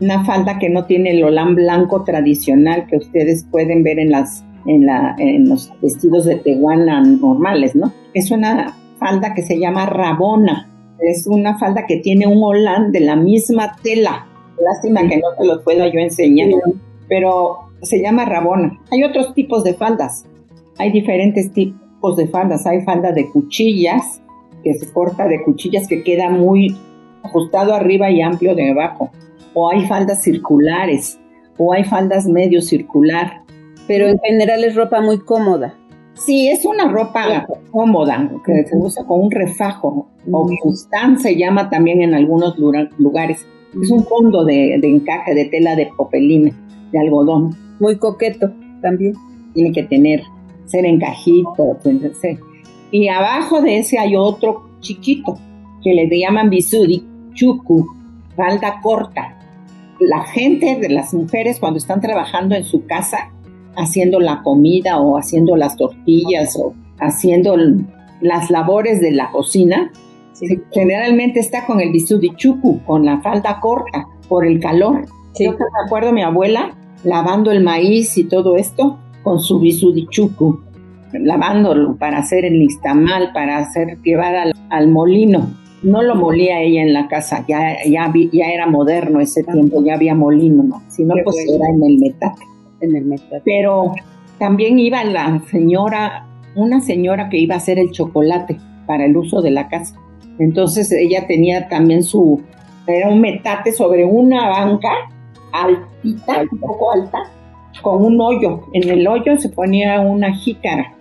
una 0.00 0.24
falda 0.24 0.58
que 0.58 0.68
no 0.68 0.86
tiene 0.86 1.10
el 1.10 1.24
olán 1.24 1.54
blanco 1.54 2.04
tradicional 2.04 2.86
que 2.86 2.96
ustedes 2.96 3.44
pueden 3.50 3.82
ver 3.82 3.98
en 3.98 4.10
las 4.10 4.44
en, 4.66 4.86
la, 4.86 5.14
en 5.18 5.48
los 5.48 5.72
vestidos 5.80 6.24
de 6.24 6.36
tehuana 6.36 7.02
normales, 7.02 7.74
¿no? 7.74 7.92
Es 8.14 8.30
una 8.30 8.76
falda 8.98 9.34
que 9.34 9.42
se 9.42 9.58
llama 9.58 9.86
rabona. 9.86 10.68
Es 10.98 11.26
una 11.26 11.58
falda 11.58 11.86
que 11.86 11.96
tiene 11.96 12.26
un 12.26 12.42
olán 12.42 12.92
de 12.92 13.00
la 13.00 13.16
misma 13.16 13.76
tela. 13.82 14.26
Lástima 14.60 15.08
que 15.08 15.16
no 15.16 15.28
te 15.36 15.44
lo 15.44 15.62
puedo 15.64 15.86
yo 15.86 15.98
enseñar, 15.98 16.48
pero 17.08 17.58
se 17.82 18.00
llama 18.00 18.24
rabona. 18.24 18.78
Hay 18.92 19.02
otros 19.02 19.34
tipos 19.34 19.64
de 19.64 19.74
faldas. 19.74 20.24
Hay 20.78 20.92
diferentes 20.92 21.52
tipos 21.52 22.16
de 22.16 22.28
faldas. 22.28 22.66
Hay 22.66 22.82
falda 22.82 23.10
de 23.10 23.28
cuchillas, 23.30 24.22
que 24.62 24.74
se 24.74 24.92
corta 24.92 25.26
de 25.26 25.42
cuchillas 25.42 25.88
que 25.88 26.04
queda 26.04 26.30
muy 26.30 26.76
ajustado 27.24 27.74
arriba 27.74 28.10
y 28.10 28.20
amplio 28.20 28.54
de 28.54 28.70
abajo. 28.70 29.10
O 29.54 29.68
hay 29.68 29.86
faldas 29.86 30.22
circulares, 30.22 31.18
o 31.58 31.72
hay 31.72 31.84
faldas 31.84 32.26
medio 32.26 32.62
circular, 32.62 33.41
pero 33.86 34.08
en 34.08 34.18
general 34.18 34.64
es 34.64 34.74
ropa 34.74 35.00
muy 35.00 35.18
cómoda. 35.18 35.74
Sí, 36.14 36.48
es 36.48 36.64
una 36.64 36.88
ropa 36.88 37.46
cómoda, 37.70 38.30
que 38.44 38.64
se 38.64 38.76
usa 38.76 39.04
con 39.04 39.22
un 39.22 39.30
refajo, 39.30 40.08
o 40.30 40.48
fustán 40.62 41.18
se 41.18 41.36
llama 41.36 41.70
también 41.70 42.02
en 42.02 42.14
algunos 42.14 42.56
lugares. 42.58 43.46
Es 43.82 43.90
un 43.90 44.04
fondo 44.04 44.44
de, 44.44 44.74
encaje 44.74 45.34
de 45.34 45.46
tela 45.46 45.74
de 45.74 45.90
popelina, 45.96 46.52
de 46.92 46.98
algodón. 46.98 47.56
Muy 47.80 47.96
coqueto 47.96 48.52
también. 48.82 49.14
Tiene 49.54 49.72
que 49.72 49.82
tener, 49.84 50.22
ser 50.66 50.84
encajito. 50.84 51.78
Y 52.90 53.08
abajo 53.08 53.62
de 53.62 53.78
ese 53.78 53.98
hay 53.98 54.14
otro 54.14 54.68
chiquito, 54.80 55.38
que 55.82 55.94
le 55.94 56.08
llaman 56.08 56.50
bisudi, 56.50 57.04
chuku, 57.32 57.86
falda 58.36 58.80
corta. 58.82 59.38
La 59.98 60.24
gente 60.24 60.76
de 60.76 60.90
las 60.90 61.14
mujeres 61.14 61.58
cuando 61.58 61.78
están 61.78 62.00
trabajando 62.00 62.54
en 62.54 62.64
su 62.64 62.86
casa 62.86 63.31
haciendo 63.76 64.20
la 64.20 64.42
comida 64.42 65.00
o 65.00 65.16
haciendo 65.16 65.56
las 65.56 65.76
tortillas 65.76 66.56
o 66.56 66.74
haciendo 66.98 67.56
las 68.20 68.50
labores 68.50 69.00
de 69.00 69.12
la 69.12 69.30
cocina, 69.30 69.90
generalmente 70.72 71.40
está 71.40 71.66
con 71.66 71.80
el 71.80 71.92
bisudichuku, 71.92 72.82
con 72.84 73.04
la 73.04 73.20
falda 73.20 73.60
corta, 73.60 74.06
por 74.28 74.46
el 74.46 74.60
calor. 74.60 75.06
Yo 75.38 75.52
me 75.52 75.86
acuerdo 75.86 76.12
mi 76.12 76.22
abuela 76.22 76.74
lavando 77.04 77.50
el 77.50 77.62
maíz 77.62 78.16
y 78.18 78.24
todo 78.24 78.56
esto 78.56 78.98
con 79.22 79.40
su 79.40 79.60
bisudichuku, 79.60 80.60
lavándolo 81.12 81.96
para 81.96 82.18
hacer 82.18 82.44
el 82.44 82.58
listamal, 82.58 83.32
para 83.32 83.58
hacer 83.58 83.98
llevar 84.02 84.52
al, 84.70 84.88
molino. 84.88 85.50
No 85.82 86.02
lo 86.02 86.14
molía 86.14 86.60
ella 86.60 86.82
en 86.82 86.92
la 86.92 87.08
casa, 87.08 87.44
ya, 87.48 87.76
ya, 87.84 88.12
ya 88.32 88.46
era 88.52 88.66
moderno 88.66 89.20
ese 89.20 89.42
tiempo, 89.42 89.82
ya 89.84 89.94
había 89.94 90.14
molino, 90.14 90.62
¿no? 90.62 90.82
Si 90.88 91.04
no, 91.04 91.14
pues 91.24 91.36
era 91.48 91.68
en 91.68 91.82
el 91.82 91.98
metate 91.98 92.51
en 92.82 92.96
el 92.96 93.20
Pero 93.44 93.92
también 94.38 94.78
iba 94.78 95.02
la 95.04 95.40
señora, 95.50 96.26
una 96.54 96.80
señora 96.80 97.28
que 97.28 97.38
iba 97.38 97.54
a 97.54 97.58
hacer 97.58 97.78
el 97.78 97.90
chocolate 97.90 98.58
para 98.86 99.06
el 99.06 99.16
uso 99.16 99.40
de 99.40 99.52
la 99.52 99.68
casa. 99.68 99.96
Entonces 100.38 100.90
ella 100.92 101.26
tenía 101.26 101.68
también 101.68 102.02
su, 102.02 102.42
era 102.86 103.08
un 103.08 103.20
metate 103.20 103.72
sobre 103.72 104.04
una 104.04 104.48
banca 104.48 104.90
altita, 105.52 106.42
un 106.50 106.58
poco 106.58 106.92
alta, 106.92 107.18
con 107.80 108.04
un 108.04 108.20
hoyo. 108.20 108.64
En 108.72 108.88
el 108.88 109.06
hoyo 109.06 109.38
se 109.38 109.48
ponía 109.48 110.00
una 110.00 110.34
jícara 110.34 110.94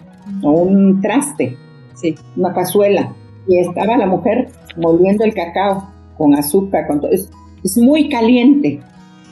o 0.43 0.51
un 0.51 1.01
traste, 1.01 1.57
sí. 1.95 2.15
una 2.35 2.53
cazuela. 2.53 3.13
Y 3.47 3.57
estaba 3.57 3.97
la 3.97 4.05
mujer 4.05 4.49
moliendo 4.77 5.23
el 5.23 5.33
cacao 5.33 5.89
con 6.17 6.35
azúcar, 6.35 6.87
con 6.87 7.01
todo. 7.01 7.11
Es, 7.11 7.31
es 7.63 7.77
muy 7.77 8.09
caliente. 8.09 8.81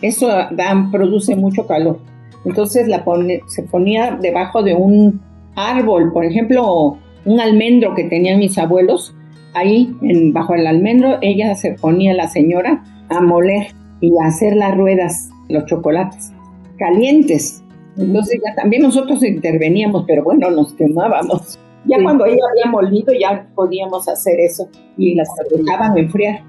Eso 0.02 0.28
da, 0.28 0.88
produce 0.92 1.36
mucho 1.36 1.68
calor. 1.68 2.00
Entonces 2.46 2.88
la 2.88 3.04
se 3.48 3.64
ponía 3.64 4.18
debajo 4.20 4.64
de 4.64 4.74
un 4.74 5.22
árbol, 5.56 6.12
por 6.14 6.26
ejemplo, 6.26 6.98
un 7.26 7.40
almendro 7.40 7.96
que 7.96 8.06
tenían 8.06 8.40
mis 8.40 8.58
abuelos. 8.58 9.16
Ahí, 9.54 9.96
en, 10.02 10.32
bajo 10.32 10.54
el 10.54 10.68
almendro, 10.68 11.18
ella 11.22 11.56
se 11.56 11.74
ponía, 11.74 12.14
la 12.14 12.28
señora, 12.28 12.84
a 13.10 13.22
moler 13.22 13.68
y 14.00 14.12
a 14.22 14.28
hacer 14.28 14.56
las 14.56 14.76
ruedas, 14.78 15.30
los 15.50 15.66
chocolates, 15.66 16.32
calientes. 16.78 17.64
Entonces 17.98 18.40
ya 18.46 18.56
también 18.56 18.84
nosotros 18.84 19.24
interveníamos, 19.24 20.06
pero 20.08 20.24
bueno, 20.24 20.50
nos 20.52 20.74
quemábamos. 20.74 21.60
Ya 21.86 22.02
cuando 22.02 22.26
ella 22.26 22.44
había 22.52 22.72
molido 22.72 23.14
ya 23.14 23.48
podíamos 23.56 24.08
hacer 24.08 24.40
eso 24.40 24.70
y 24.98 25.16
las 25.16 25.30
dejaban 25.50 25.98
enfriar. 25.98 26.44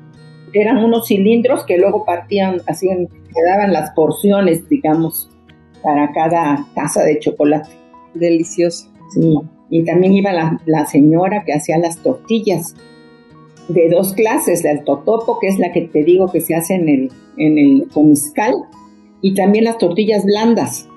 Eran 0.53 0.79
unos 0.79 1.07
cilindros 1.07 1.64
que 1.64 1.79
luego 1.79 2.05
partían, 2.05 2.61
hacían, 2.66 3.09
quedaban 3.35 3.72
las 3.72 3.92
porciones, 3.92 4.68
digamos, 4.68 5.31
para 5.83 6.12
cada 6.12 6.66
taza 6.75 7.03
de 7.05 7.19
chocolate. 7.19 7.71
Delicioso. 8.14 8.90
Sí. 9.14 9.35
Y 9.71 9.85
también 9.85 10.12
iba 10.14 10.33
la, 10.33 10.87
señora 10.87 11.45
que 11.45 11.53
hacía 11.53 11.79
las 11.79 11.99
tortillas 11.99 12.75
de 13.69 13.88
dos 13.88 14.14
clases, 14.14 14.64
el 14.64 14.83
totopo, 14.83 15.38
que 15.38 15.47
es 15.47 15.59
la 15.59 15.73
que 15.73 15.83
te 15.83 16.03
digo 16.03 16.31
que 16.31 16.40
se 16.40 16.57
hace 16.57 16.75
en 16.75 16.88
el, 16.88 17.12
en 17.37 17.57
el 17.57 17.88
comiscal, 17.93 18.53
y 19.23 19.35
también 19.35 19.64
las 19.64 19.79
tortillas 19.79 20.25
blandas, 20.25 20.88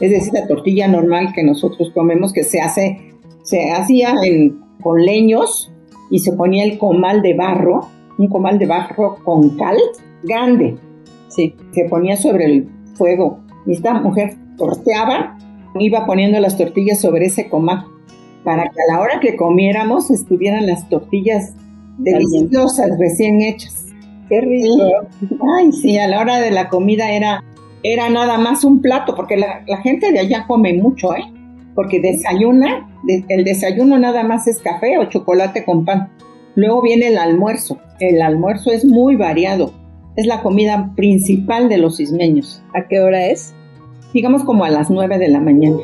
es 0.00 0.10
decir, 0.10 0.32
la 0.32 0.46
tortilla 0.48 0.88
normal 0.88 1.32
que 1.34 1.44
nosotros 1.44 1.90
comemos, 1.94 2.32
que 2.32 2.42
se 2.42 2.60
hace, 2.60 3.14
se 3.42 3.70
hacía 3.70 4.14
con 4.82 5.04
leños 5.04 5.72
y 6.10 6.18
se 6.18 6.32
ponía 6.32 6.64
el 6.64 6.78
comal 6.78 7.22
de 7.22 7.34
barro, 7.34 7.88
un 8.18 8.28
comal 8.28 8.58
de 8.58 8.66
barro 8.66 9.18
con 9.24 9.56
cal 9.56 9.78
grande, 10.24 10.76
sí. 11.28 11.54
se 11.70 11.84
ponía 11.84 12.16
sobre 12.16 12.46
el 12.46 12.68
fuego 12.94 13.45
y 13.66 13.72
esta 13.72 13.94
mujer 13.94 14.36
torteaba, 14.56 15.38
iba 15.78 16.06
poniendo 16.06 16.40
las 16.40 16.56
tortillas 16.56 17.00
sobre 17.00 17.26
ese 17.26 17.48
comal 17.48 17.84
para 18.44 18.62
que 18.62 18.80
a 18.80 18.94
la 18.94 19.00
hora 19.00 19.20
que 19.20 19.36
comiéramos 19.36 20.10
estuvieran 20.10 20.66
las 20.66 20.88
tortillas 20.88 21.54
deliciosas, 21.98 22.90
recién 22.98 23.42
hechas. 23.42 23.86
Qué 24.28 24.40
rico. 24.40 24.84
Ay, 25.58 25.72
sí, 25.72 25.98
a 25.98 26.06
la 26.06 26.20
hora 26.20 26.38
de 26.38 26.50
la 26.50 26.68
comida 26.68 27.10
era 27.10 27.42
era 27.82 28.08
nada 28.08 28.38
más 28.38 28.64
un 28.64 28.80
plato, 28.82 29.14
porque 29.14 29.36
la, 29.36 29.62
gente 29.82 30.10
de 30.10 30.18
allá 30.18 30.44
come 30.46 30.74
mucho, 30.74 31.14
¿eh? 31.14 31.24
Porque 31.74 32.00
desayuna, 32.00 32.88
el 33.28 33.44
desayuno 33.44 33.98
nada 33.98 34.22
más 34.24 34.48
es 34.48 34.58
café 34.58 34.98
o 34.98 35.04
chocolate 35.04 35.64
con 35.64 35.84
pan. 35.84 36.08
Luego 36.54 36.82
viene 36.82 37.08
el 37.08 37.18
almuerzo. 37.18 37.78
El 38.00 38.22
almuerzo 38.22 38.72
es 38.72 38.84
muy 38.84 39.16
variado. 39.16 39.72
Es 40.16 40.26
la 40.26 40.42
comida 40.42 40.92
principal 40.96 41.68
de 41.68 41.78
los 41.78 42.00
ismeños. 42.00 42.62
¿A 42.74 42.88
qué 42.88 43.00
hora 43.00 43.26
es? 43.26 43.54
Digamos 44.12 44.44
como 44.44 44.64
a 44.64 44.70
las 44.70 44.90
9 44.90 45.18
de 45.18 45.28
la 45.28 45.40
mañana. 45.40 45.78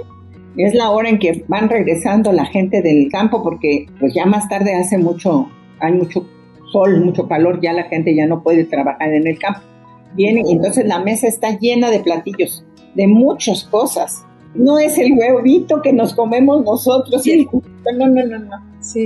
Es 0.56 0.74
la 0.74 0.90
hora 0.90 1.08
en 1.08 1.18
que 1.18 1.44
van 1.48 1.68
regresando 1.68 2.32
la 2.32 2.44
gente 2.44 2.82
del 2.82 3.10
campo 3.10 3.42
porque 3.42 3.86
pues 3.98 4.14
ya 4.14 4.26
más 4.26 4.48
tarde 4.48 4.74
hace 4.74 4.98
mucho, 4.98 5.48
hay 5.80 5.92
mucho 5.92 6.26
sol, 6.72 7.02
mucho 7.04 7.26
calor, 7.26 7.60
ya 7.62 7.72
la 7.72 7.84
gente 7.84 8.14
ya 8.14 8.26
no 8.26 8.42
puede 8.42 8.64
trabajar 8.64 9.12
en 9.12 9.26
el 9.26 9.38
campo 9.38 9.62
vienen 10.14 10.46
y 10.46 10.52
entonces 10.52 10.86
la 10.86 11.00
mesa 11.00 11.26
está 11.26 11.58
llena 11.58 11.90
de 11.90 12.00
platillos, 12.00 12.64
de 12.94 13.06
muchas 13.06 13.64
cosas. 13.64 14.24
No 14.54 14.78
es 14.78 14.98
el 14.98 15.12
huevito 15.14 15.80
que 15.80 15.92
nos 15.92 16.14
comemos 16.14 16.62
nosotros, 16.64 17.24
no, 17.26 18.08
no, 18.08 18.24
no, 18.24 18.38
no. 18.38 18.56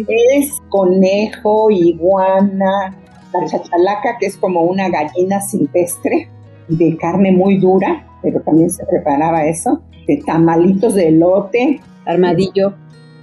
Es 0.09 0.51
conejo, 0.69 1.71
iguana, 1.71 2.97
la 3.33 3.47
chachalaca, 3.47 4.19
que 4.19 4.27
es 4.27 4.37
como 4.37 4.63
una 4.63 4.89
gallina 4.89 5.41
silvestre, 5.41 6.29
de 6.69 6.97
carne 6.97 7.33
muy 7.33 7.59
dura, 7.59 8.07
pero 8.23 8.41
también 8.41 8.71
se 8.71 8.85
preparaba 8.87 9.47
eso, 9.47 9.83
de 10.07 10.23
tamalitos 10.25 10.95
de 10.95 11.09
elote. 11.09 11.81
Armadillo. 12.05 12.75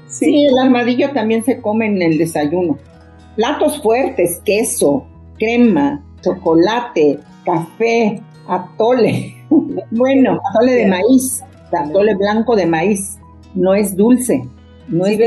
Sí, 0.08 0.46
el 0.46 0.58
armadillo 0.58 1.12
también 1.12 1.44
se 1.44 1.60
come 1.62 1.88
en 1.88 2.02
el 2.02 2.18
desayuno. 2.18 2.78
Platos 3.36 3.82
fuertes, 3.82 4.42
queso, 4.46 5.06
crema, 5.40 6.04
chocolate, 6.22 7.20
café, 7.46 8.22
atole. 8.48 9.36
bueno, 9.92 10.40
atole 10.50 10.74
de 10.74 10.88
maíz, 10.88 11.44
atole 11.72 12.16
blanco 12.16 12.56
de 12.56 12.66
maíz. 12.66 13.18
No 13.56 13.74
es 13.74 13.96
dulce, 13.96 14.44
no 14.88 15.06
es 15.06 15.20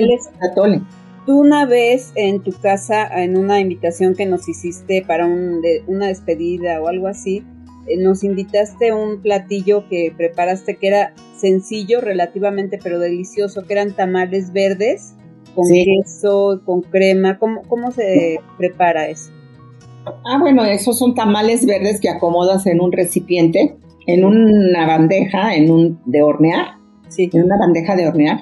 atole. 0.50 0.82
Tú 1.26 1.40
una 1.40 1.66
vez 1.66 2.12
en 2.14 2.40
tu 2.40 2.52
casa, 2.52 3.08
en 3.22 3.36
una 3.36 3.58
invitación 3.58 4.14
que 4.14 4.26
nos 4.26 4.48
hiciste 4.48 5.04
para 5.04 5.26
una 5.26 6.06
despedida 6.06 6.80
o 6.80 6.86
algo 6.86 7.08
así, 7.08 7.44
nos 7.98 8.24
invitaste 8.24 8.92
un 8.92 9.20
platillo 9.20 9.88
que 9.88 10.12
preparaste 10.16 10.76
que 10.76 10.88
era 10.88 11.14
sencillo 11.36 12.00
relativamente, 12.00 12.78
pero 12.82 12.98
delicioso, 12.98 13.62
que 13.66 13.74
eran 13.74 13.92
tamales 13.92 14.52
verdes 14.52 15.14
con 15.54 15.66
queso, 15.68 16.60
con 16.64 16.82
crema. 16.82 17.38
¿Cómo, 17.38 17.62
¿Cómo 17.68 17.90
se 17.90 18.40
prepara 18.58 19.08
eso? 19.08 19.30
Ah, 20.24 20.38
bueno, 20.38 20.64
esos 20.64 20.98
son 20.98 21.14
tamales 21.14 21.66
verdes 21.66 22.00
que 22.00 22.08
acomodas 22.08 22.66
en 22.66 22.80
un 22.80 22.92
recipiente, 22.92 23.76
en 24.06 24.24
una 24.24 24.86
bandeja, 24.86 25.54
en 25.56 25.70
un 25.70 26.00
de 26.04 26.22
hornear. 26.22 26.76
Sí. 27.08 27.30
En 27.32 27.44
una 27.44 27.58
bandeja 27.58 27.96
de 27.96 28.06
hornear. 28.06 28.40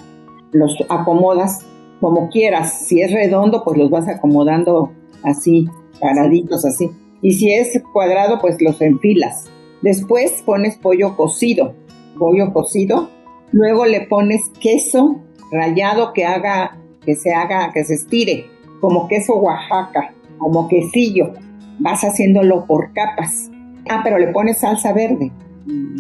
Los 0.53 0.77
acomodas 0.89 1.65
como 2.01 2.29
quieras. 2.29 2.87
Si 2.87 3.01
es 3.01 3.13
redondo, 3.13 3.63
pues 3.65 3.79
los 3.79 3.91
vas 3.91 4.09
acomodando 4.09 4.93
así, 5.23 5.69
paraditos 6.01 6.65
así. 6.65 6.91
Y 7.25 7.33
si 7.33 7.55
es 7.55 7.83
cuadrado, 7.93 8.39
pues 8.39 8.61
los 8.61 8.83
enfilas. 8.83 9.51
Después 9.81 10.43
pones 10.45 10.77
pollo 10.77 11.17
cocido, 11.17 11.75
pollo 12.19 12.53
cocido. 12.53 13.09
Luego 13.51 13.87
le 13.87 14.03
pones 14.03 14.51
queso 14.61 15.17
rallado 15.51 16.13
que 16.13 16.27
haga, 16.27 16.77
que 17.03 17.17
se 17.17 17.33
haga, 17.33 17.73
que 17.73 17.83
se 17.83 17.95
estire, 17.95 18.45
como 18.81 19.09
queso 19.09 19.37
Oaxaca, 19.37 20.13
como 20.39 20.69
quesillo 20.69 21.33
vas 21.79 22.03
haciéndolo 22.05 22.67
por 22.67 22.93
capas. 22.93 23.51
Ah, 23.89 24.03
pero 24.05 24.19
le 24.19 24.29
pones 24.29 24.59
salsa 24.59 24.93
verde, 24.93 25.33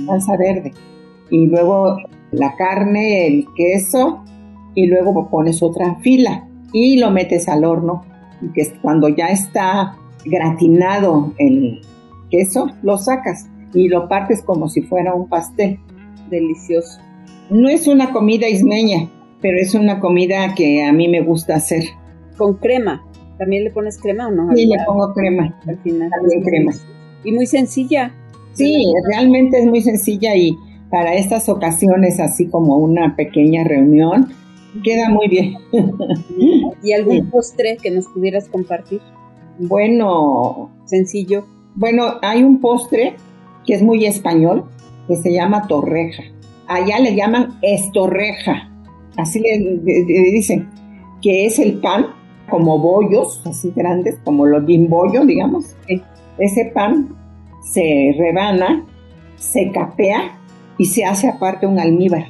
salsa 0.07 0.37
verde. 0.37 0.73
Y 1.31 1.47
luego 1.47 1.97
la 2.33 2.55
carne, 2.57 3.27
el 3.27 3.47
queso, 3.57 4.23
y 4.75 4.87
luego 4.87 5.31
pones 5.31 5.63
otra 5.63 5.97
fila 5.97 6.47
y 6.73 6.99
lo 6.99 7.11
metes 7.11 7.49
al 7.49 7.65
horno. 7.65 8.05
Y 8.43 8.53
que 8.53 8.71
cuando 8.83 9.09
ya 9.09 9.29
está 9.29 9.97
gratinado 10.25 11.33
el 11.39 11.81
queso, 12.31 12.67
lo 12.83 12.99
sacas 12.99 13.49
y 13.73 13.89
lo 13.89 14.09
partes 14.09 14.43
como 14.43 14.69
si 14.69 14.83
fuera 14.83 15.15
un 15.15 15.29
pastel. 15.29 15.79
Delicioso. 16.31 17.01
No 17.51 17.69
es 17.69 17.87
una 17.87 18.13
comida 18.13 18.49
ismeña, 18.49 19.11
pero 19.41 19.59
es 19.59 19.75
una 19.75 20.01
comida 20.01 20.55
que 20.55 20.83
a 20.83 20.93
mí 20.93 21.09
me 21.09 21.21
gusta 21.21 21.57
hacer. 21.57 21.85
Con 22.37 22.55
crema. 22.55 23.05
¿También 23.39 23.65
le 23.65 23.71
pones 23.71 23.99
crema 23.99 24.29
o 24.29 24.31
no? 24.31 24.55
Sí, 24.55 24.67
le 24.67 24.77
pongo 24.87 25.13
crema. 25.13 25.55
Al 25.67 25.79
final. 25.79 26.11
También 26.11 26.43
crema. 26.43 26.73
Y 27.25 27.33
muy 27.33 27.47
sencilla. 27.47 28.15
Sí, 28.53 28.87
realmente 29.11 29.59
es 29.59 29.67
muy 29.67 29.83
sencilla 29.83 30.37
y 30.37 30.57
para 30.91 31.15
estas 31.15 31.49
ocasiones, 31.49 32.21
así 32.21 32.47
como 32.47 32.77
una 32.77 33.17
pequeña 33.17 33.65
reunión, 33.65 34.29
queda 34.83 35.11
muy 35.11 35.29
bien. 35.29 35.55
¿Y 36.83 36.93
algún 36.93 37.31
postre 37.31 37.77
que 37.83 37.91
nos 37.91 38.07
pudieras 38.07 38.49
compartir? 38.49 39.01
Bueno, 39.59 40.71
sencillo. 40.85 41.45
Bueno, 41.75 42.15
hay 42.23 42.43
un 42.43 42.61
postre 42.61 43.17
que 43.67 43.75
es 43.75 43.83
muy 43.83 44.05
español, 44.07 44.65
que 45.09 45.17
se 45.17 45.33
llama 45.33 45.67
torreja. 45.67 46.23
Allá 46.67 46.99
le 46.99 47.15
llaman 47.15 47.59
estorreja, 47.63 48.71
así 49.17 49.41
le 49.41 49.59
dicen, 50.33 50.69
que 51.21 51.47
es 51.47 51.59
el 51.59 51.81
pan 51.81 52.07
como 52.49 52.79
bollos, 52.79 53.43
así 53.47 53.73
grandes, 53.75 54.19
como 54.25 54.47
los 54.47 54.65
bimbollos, 54.65 55.27
digamos. 55.27 55.77
Ese 56.39 56.71
pan 56.75 57.17
se 57.63 58.15
rebana, 58.19 58.85
se 59.37 59.71
capea 59.73 60.39
y 60.79 60.87
se 60.87 61.05
hace 61.05 61.29
aparte 61.29 61.67
un 61.67 61.79
almíbar 61.79 62.27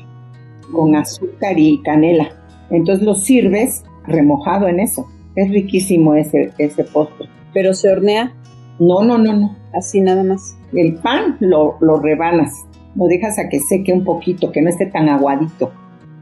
con 0.73 0.95
azúcar 0.97 1.59
y 1.59 1.81
canela. 1.83 2.31
Entonces 2.71 3.05
lo 3.05 3.15
sirves 3.15 3.85
remojado 4.07 4.69
en 4.69 4.81
eso. 4.81 5.07
Es 5.37 5.51
riquísimo 5.51 6.15
ese, 6.15 6.53
ese 6.59 6.85
postre. 6.85 7.29
¿Pero 7.53 7.75
se 7.75 7.91
hornea? 7.91 8.33
No, 8.79 9.03
no, 9.03 9.19
no, 9.19 9.33
no. 9.33 9.57
Así 9.73 10.01
nada 10.01 10.23
más. 10.23 10.57
El 10.73 10.95
pan 10.97 11.37
lo, 11.41 11.77
lo 11.81 12.01
rebanas, 12.01 12.53
lo 12.95 13.07
dejas 13.07 13.39
a 13.39 13.49
que 13.49 13.59
seque 13.61 13.93
un 13.93 14.05
poquito, 14.05 14.51
que 14.53 14.63
no 14.63 14.71
esté 14.71 14.87
tan 14.87 15.09
aguadito. 15.09 15.71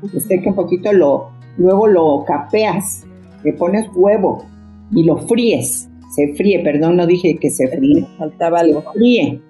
Que 0.01 0.21
seque 0.21 0.49
un 0.49 0.55
poquito, 0.55 0.93
lo, 0.93 1.31
luego 1.57 1.87
lo 1.87 2.25
capeas 2.25 3.07
le 3.45 3.53
pones 3.55 3.89
huevo 3.95 4.45
y 4.93 5.05
lo 5.05 5.19
fríes. 5.19 5.89
Se 6.15 6.35
fríe, 6.35 6.63
perdón, 6.63 6.97
no 6.97 7.07
dije 7.07 7.39
que 7.39 7.51
se 7.51 7.69
fríe. 7.69 8.07
Faltaba 8.19 8.61
algo. 8.61 8.83
fríe. 8.93 9.41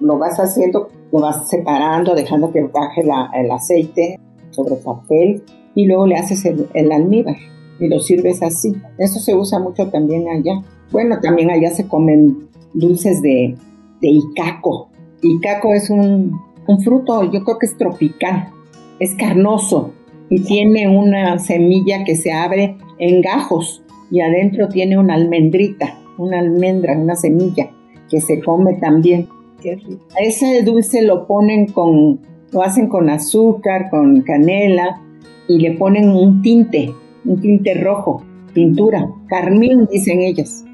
Lo 0.00 0.18
vas 0.18 0.38
haciendo, 0.38 0.88
lo 1.12 1.20
vas 1.20 1.48
separando, 1.48 2.14
dejando 2.14 2.52
que 2.52 2.62
baje 2.62 3.02
el 3.34 3.50
aceite 3.50 4.18
sobre 4.50 4.76
papel 4.76 5.42
y 5.74 5.86
luego 5.86 6.06
le 6.06 6.16
haces 6.16 6.44
el, 6.44 6.92
almíbar 6.92 7.36
y 7.78 7.88
lo 7.88 8.00
sirves 8.00 8.42
así. 8.42 8.74
Eso 8.98 9.18
se 9.20 9.34
usa 9.34 9.58
mucho 9.58 9.88
también 9.88 10.28
allá. 10.28 10.62
Bueno, 10.90 11.18
también 11.20 11.50
allá 11.50 11.70
se 11.70 11.86
comen 11.86 12.48
dulces 12.72 13.22
de, 13.22 13.56
de 14.00 14.08
icaco. 14.08 14.88
Icaco 15.22 15.74
es 15.74 15.90
un, 15.90 16.38
un 16.66 16.80
fruto, 16.80 17.24
yo 17.24 17.44
creo 17.44 17.58
que 17.58 17.66
es 17.66 17.76
tropical, 17.76 18.48
es 18.98 19.14
carnoso 19.14 19.92
y 20.28 20.40
tiene 20.40 20.88
una 20.88 21.38
semilla 21.38 22.04
que 22.04 22.16
se 22.16 22.32
abre 22.32 22.76
en 22.98 23.20
gajos 23.20 23.82
y 24.10 24.20
adentro 24.20 24.68
tiene 24.68 24.98
una 24.98 25.14
almendrita, 25.14 25.98
una 26.18 26.38
almendra, 26.38 26.96
una 26.96 27.16
semilla 27.16 27.70
que 28.08 28.20
se 28.20 28.40
come 28.40 28.74
también. 28.74 29.28
Ese 30.18 30.62
dulce 30.62 31.02
lo 31.02 31.26
ponen 31.26 31.66
con, 31.66 32.20
lo 32.52 32.62
hacen 32.62 32.88
con 32.88 33.08
azúcar, 33.08 33.88
con 33.90 34.20
canela 34.22 35.00
y 35.48 35.58
le 35.58 35.72
ponen 35.72 36.10
un 36.10 36.42
tinte, 36.42 36.92
un 37.24 37.40
tinte 37.40 37.74
rojo, 37.74 38.22
pintura, 38.52 39.08
carmín 39.28 39.86
dicen 39.90 40.20
ellas. 40.20 40.64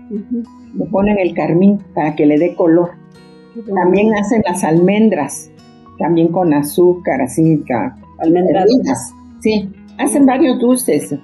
Le 0.77 0.85
ponen 0.87 1.19
el 1.19 1.35
carmín 1.35 1.79
para 1.95 2.15
que 2.15 2.27
le 2.27 2.39
dé 2.39 2.55
color. 2.55 2.91
También 3.75 4.15
hacen 4.15 4.43
las 4.47 4.63
almendras, 4.65 5.51
también 5.99 6.29
con 6.29 6.55
azúcar, 6.55 7.21
así, 7.23 7.63
almendras. 8.19 8.69
Sí, 9.41 9.69
hacen 9.99 10.27
varios 10.27 10.59
dulces. 10.61 11.15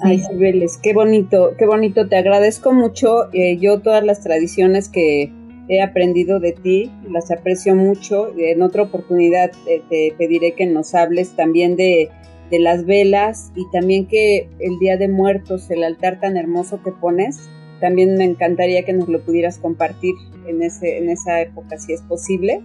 Ay, 0.00 0.20
Cibeles, 0.20 0.78
qué 0.80 0.94
bonito, 0.94 1.52
qué 1.58 1.66
bonito. 1.66 2.08
Te 2.08 2.16
agradezco 2.16 2.72
mucho. 2.72 3.32
Eh, 3.32 3.58
yo 3.58 3.80
todas 3.80 4.04
las 4.04 4.22
tradiciones 4.22 4.88
que 4.88 5.32
he 5.68 5.82
aprendido 5.82 6.40
de 6.40 6.52
ti, 6.52 6.90
las 7.10 7.30
aprecio 7.30 7.74
mucho. 7.74 8.32
En 8.38 8.62
otra 8.62 8.84
oportunidad 8.84 9.50
eh, 9.68 9.82
te 9.90 10.14
pediré 10.16 10.52
que 10.54 10.66
nos 10.66 10.94
hables 10.94 11.34
también 11.34 11.76
de, 11.76 12.10
de, 12.50 12.58
las 12.58 12.84
velas 12.84 13.52
y 13.54 13.68
también 13.70 14.06
que 14.06 14.48
el 14.58 14.78
Día 14.78 14.96
de 14.96 15.08
Muertos, 15.08 15.70
el 15.70 15.84
altar 15.84 16.20
tan 16.20 16.36
hermoso 16.36 16.82
que 16.82 16.92
pones, 16.92 17.48
también 17.80 18.16
me 18.16 18.24
encantaría 18.24 18.84
que 18.84 18.92
nos 18.92 19.08
lo 19.08 19.20
pudieras 19.20 19.58
compartir 19.58 20.14
en, 20.46 20.62
ese, 20.62 20.98
en 20.98 21.10
esa 21.10 21.40
época, 21.40 21.78
si 21.78 21.92
es 21.92 22.02
posible. 22.02 22.60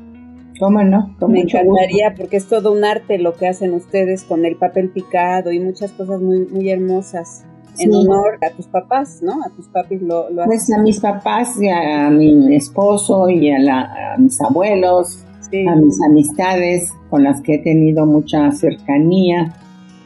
¿Cómo 0.59 0.83
no? 0.83 1.15
Me 1.27 1.41
encantaría 1.41 2.13
porque 2.15 2.37
es 2.37 2.47
todo 2.47 2.71
un 2.71 2.83
arte 2.83 3.17
lo 3.17 3.35
que 3.35 3.47
hacen 3.47 3.73
ustedes 3.73 4.23
con 4.23 4.45
el 4.45 4.55
papel 4.55 4.89
picado 4.89 5.51
y 5.51 5.59
muchas 5.59 5.91
cosas 5.91 6.21
muy, 6.21 6.45
muy 6.47 6.69
hermosas. 6.69 7.45
En 7.79 7.93
honor 7.93 8.37
a 8.41 8.55
tus 8.55 8.67
papás, 8.67 9.21
¿no? 9.23 9.43
A 9.43 9.49
tus 9.49 9.67
papis 9.67 9.99
lo, 9.99 10.29
lo 10.29 10.45
Pues 10.45 10.71
a 10.71 10.79
mis 10.79 10.99
papás 10.99 11.59
y 11.59 11.69
a, 11.69 12.07
mi 12.11 12.55
esposo 12.55 13.29
y 13.29 13.49
a, 13.49 14.15
mis 14.19 14.39
abuelos 14.41 15.25
a 15.67 15.75
mis 15.75 16.01
amistades 16.01 16.91
con 17.09 17.23
las 17.23 17.41
que 17.41 17.55
he 17.55 17.59
tenido 17.59 18.05
mucha 18.05 18.51
cercanía. 18.51 19.53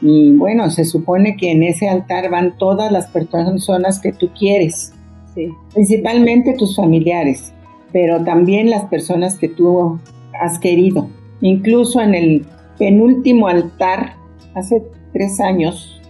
Y 0.00 0.32
bueno, 0.36 0.70
se 0.70 0.84
supone 0.84 1.36
que 1.36 1.50
en 1.50 1.62
ese 1.62 1.88
altar 1.88 2.30
van 2.30 2.56
todas 2.56 2.92
las 2.92 3.08
personas 3.08 4.00
que 4.00 4.12
tú 4.12 4.30
quieres, 4.38 4.92
sí. 5.34 5.50
principalmente 5.74 6.54
tus 6.54 6.76
familiares, 6.76 7.52
pero 7.92 8.22
también 8.22 8.70
las 8.70 8.84
personas 8.84 9.38
que 9.38 9.48
tú 9.48 9.98
has 10.40 10.58
querido. 10.58 11.08
Incluso 11.40 12.00
en 12.00 12.14
el 12.14 12.46
penúltimo 12.78 13.48
altar, 13.48 14.14
hace 14.54 14.82
tres 15.12 15.40
años, 15.40 16.00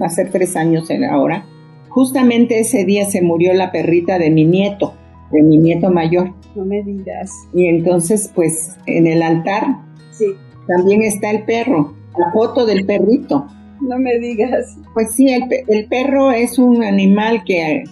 va 0.00 0.06
a 0.06 0.10
ser 0.10 0.30
tres 0.30 0.56
años 0.56 0.88
ahora, 1.10 1.46
justamente 1.88 2.60
ese 2.60 2.84
día 2.84 3.04
se 3.06 3.22
murió 3.22 3.52
la 3.54 3.72
perrita 3.72 4.18
de 4.18 4.30
mi 4.30 4.44
nieto, 4.44 4.94
de 5.32 5.42
mi 5.42 5.56
nieto 5.56 5.90
mayor. 5.90 6.32
No 6.54 6.64
me 6.64 6.82
digas. 6.82 7.30
Y 7.54 7.66
entonces, 7.66 8.30
pues, 8.34 8.76
en 8.86 9.06
el 9.06 9.22
altar 9.22 9.78
sí. 10.10 10.26
también 10.66 11.02
está 11.02 11.30
el 11.30 11.44
perro, 11.44 11.94
la 12.18 12.30
foto 12.32 12.66
del 12.66 12.84
perrito. 12.86 13.46
No 13.80 13.98
me 13.98 14.18
digas. 14.18 14.78
Pues 14.94 15.12
sí, 15.14 15.28
el, 15.32 15.44
el 15.68 15.86
perro 15.86 16.32
es 16.32 16.58
un 16.58 16.82
animal 16.84 17.44
que 17.44 17.84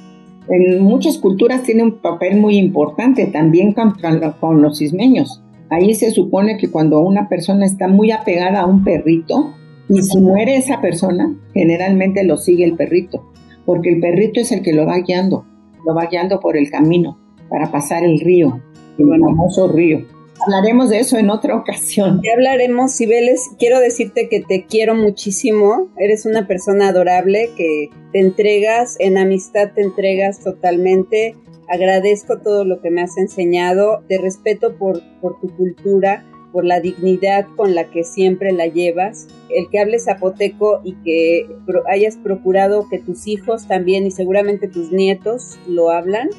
en 0.48 0.82
muchas 0.82 1.18
culturas 1.18 1.62
tiene 1.62 1.82
un 1.82 1.98
papel 1.98 2.38
muy 2.38 2.56
importante, 2.56 3.26
también 3.26 3.74
con 4.40 4.62
los 4.62 4.80
ismeños. 4.80 5.42
Ahí 5.70 5.94
se 5.94 6.10
supone 6.10 6.56
que 6.56 6.70
cuando 6.70 7.00
una 7.00 7.28
persona 7.28 7.66
está 7.66 7.88
muy 7.88 8.10
apegada 8.10 8.60
a 8.60 8.66
un 8.66 8.84
perrito 8.84 9.54
y 9.88 10.02
si 10.02 10.18
muere 10.18 10.56
esa 10.56 10.80
persona, 10.80 11.34
generalmente 11.52 12.24
lo 12.24 12.38
sigue 12.38 12.64
el 12.64 12.74
perrito, 12.74 13.30
porque 13.66 13.90
el 13.90 14.00
perrito 14.00 14.40
es 14.40 14.50
el 14.52 14.62
que 14.62 14.72
lo 14.72 14.86
va 14.86 14.98
guiando, 14.98 15.44
lo 15.86 15.94
va 15.94 16.06
guiando 16.06 16.40
por 16.40 16.56
el 16.56 16.70
camino 16.70 17.18
para 17.50 17.70
pasar 17.70 18.02
el 18.04 18.20
río, 18.20 18.60
el 18.98 19.06
famoso 19.20 19.68
río. 19.68 20.06
Hablaremos 20.41 20.91
de 20.91 21.01
eso 21.01 21.18
en 21.18 21.30
otra 21.30 21.57
ocasión. 21.57 22.20
Ya 22.24 22.32
hablaremos, 22.34 22.97
Cibeles. 22.97 23.51
Quiero 23.59 23.80
decirte 23.80 24.28
que 24.28 24.41
te 24.41 24.64
quiero 24.64 24.95
muchísimo. 24.95 25.89
Eres 25.99 26.26
una 26.26 26.47
persona 26.47 26.89
adorable 26.89 27.51
que 27.57 27.91
te 28.12 28.20
entregas, 28.20 28.97
en 28.99 29.18
amistad 29.18 29.72
te 29.74 29.82
entregas 29.82 30.41
totalmente 30.41 31.34
Agradezco 31.68 32.39
todo 32.39 32.64
lo 32.64 32.80
que 32.80 32.91
me 32.91 33.03
has 33.03 33.18
enseñado, 33.18 34.03
te 34.09 34.16
respeto 34.16 34.76
por, 34.76 35.03
tu 35.20 35.55
cultura, 35.55 36.24
por 36.51 36.64
la 36.64 36.80
dignidad 36.80 37.47
con 37.57 37.74
la 37.74 37.91
que 37.91 38.05
siempre 38.05 38.53
la 38.53 38.66
llevas, 38.66 39.28
el 39.51 39.68
que 39.68 39.78
hables 39.78 40.07
zapoteco 40.07 40.80
y 40.82 40.95
que 41.05 41.47
hayas 41.91 42.16
procurado 42.16 42.89
que 42.89 42.99
tus 42.99 43.26
hijos 43.26 43.68
también 43.68 44.07
y 44.07 44.11
seguramente 44.11 44.66
tus 44.66 44.93
nietos 44.93 45.59
lo 45.68 45.91
hablan, 45.91 46.30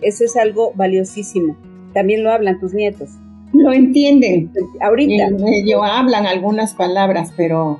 eso 0.00 0.24
es 0.24 0.36
algo 0.36 0.72
valiosísimo. 0.74 1.56
También 1.94 2.24
lo 2.24 2.32
hablan 2.32 2.58
tus 2.58 2.74
nietos. 2.74 3.10
Lo 3.52 3.72
entienden. 3.72 4.50
Ahorita. 4.80 5.28
Ellos 5.46 5.80
hablan 5.84 6.26
algunas 6.26 6.74
palabras, 6.74 7.32
pero 7.36 7.78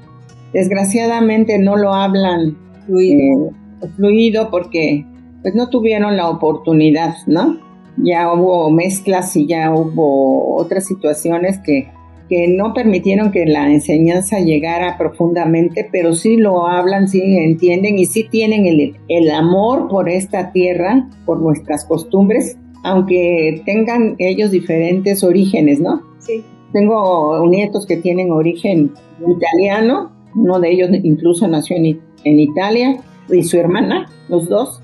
desgraciadamente 0.52 1.58
no 1.58 1.76
lo 1.76 1.94
hablan 1.94 2.56
fluido, 2.86 3.48
eh, 3.82 3.88
fluido 3.96 4.50
porque 4.50 5.06
pues 5.42 5.54
no 5.54 5.68
tuvieron 5.68 6.16
la 6.16 6.28
oportunidad, 6.28 7.14
¿no? 7.26 7.58
Ya 7.96 8.32
hubo 8.32 8.70
mezclas 8.70 9.36
y 9.36 9.46
ya 9.46 9.72
hubo 9.74 10.56
otras 10.56 10.86
situaciones 10.86 11.58
que, 11.58 11.88
que 12.28 12.48
no 12.48 12.72
permitieron 12.74 13.32
que 13.32 13.44
la 13.44 13.70
enseñanza 13.70 14.38
llegara 14.38 14.96
profundamente, 14.96 15.88
pero 15.90 16.14
sí 16.14 16.36
lo 16.36 16.66
hablan, 16.66 17.08
sí 17.08 17.20
entienden 17.38 17.98
y 17.98 18.06
sí 18.06 18.26
tienen 18.30 18.66
el, 18.66 18.96
el 19.08 19.30
amor 19.30 19.88
por 19.88 20.08
esta 20.08 20.52
tierra, 20.52 21.08
por 21.26 21.40
nuestras 21.40 21.84
costumbres, 21.84 22.56
aunque 22.82 23.62
tengan 23.64 24.16
ellos 24.18 24.50
diferentes 24.50 25.22
orígenes, 25.24 25.80
¿no? 25.80 26.02
Sí. 26.18 26.42
Tengo 26.72 27.46
nietos 27.46 27.86
que 27.86 27.96
tienen 27.96 28.30
origen 28.30 28.92
italiano, 29.26 30.12
uno 30.34 30.58
de 30.58 30.70
ellos 30.70 30.90
incluso 31.02 31.46
nació 31.46 31.76
en, 31.76 32.00
en 32.24 32.40
Italia, 32.40 32.98
y 33.30 33.42
su 33.44 33.58
hermana, 33.58 34.10
los 34.28 34.48
dos, 34.48 34.82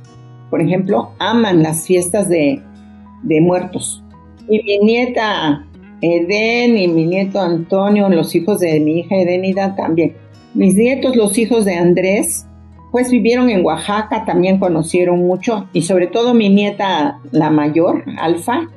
por 0.50 0.60
ejemplo, 0.60 1.10
aman 1.18 1.62
las 1.62 1.86
fiestas 1.86 2.28
de, 2.28 2.62
muertos. 3.22 4.02
Y 4.48 4.62
mi 4.62 4.78
nieta 4.78 5.66
Eden 6.00 6.78
y 6.78 6.88
mi 6.88 7.04
nieto 7.04 7.40
Antonio, 7.40 8.08
los 8.08 8.34
hijos 8.34 8.60
de 8.60 8.80
mi 8.80 9.00
hija 9.00 9.16
Edenida 9.16 9.74
también. 9.76 10.14
Mis 10.54 10.74
nietos, 10.74 11.16
los 11.16 11.36
hijos 11.36 11.64
de 11.64 11.74
Andrés, 11.74 12.46
pues 12.90 13.10
vivieron 13.10 13.50
en 13.50 13.64
Oaxaca, 13.64 14.24
también 14.24 14.58
conocieron 14.58 15.18
mucho 15.20 15.68
y 15.72 15.82
sobre 15.82 16.06
todo 16.06 16.34
mi 16.34 16.48
nieta, 16.48 17.20
la 17.30 17.50
mayor, 17.50 18.04
Alfa, 18.18 18.68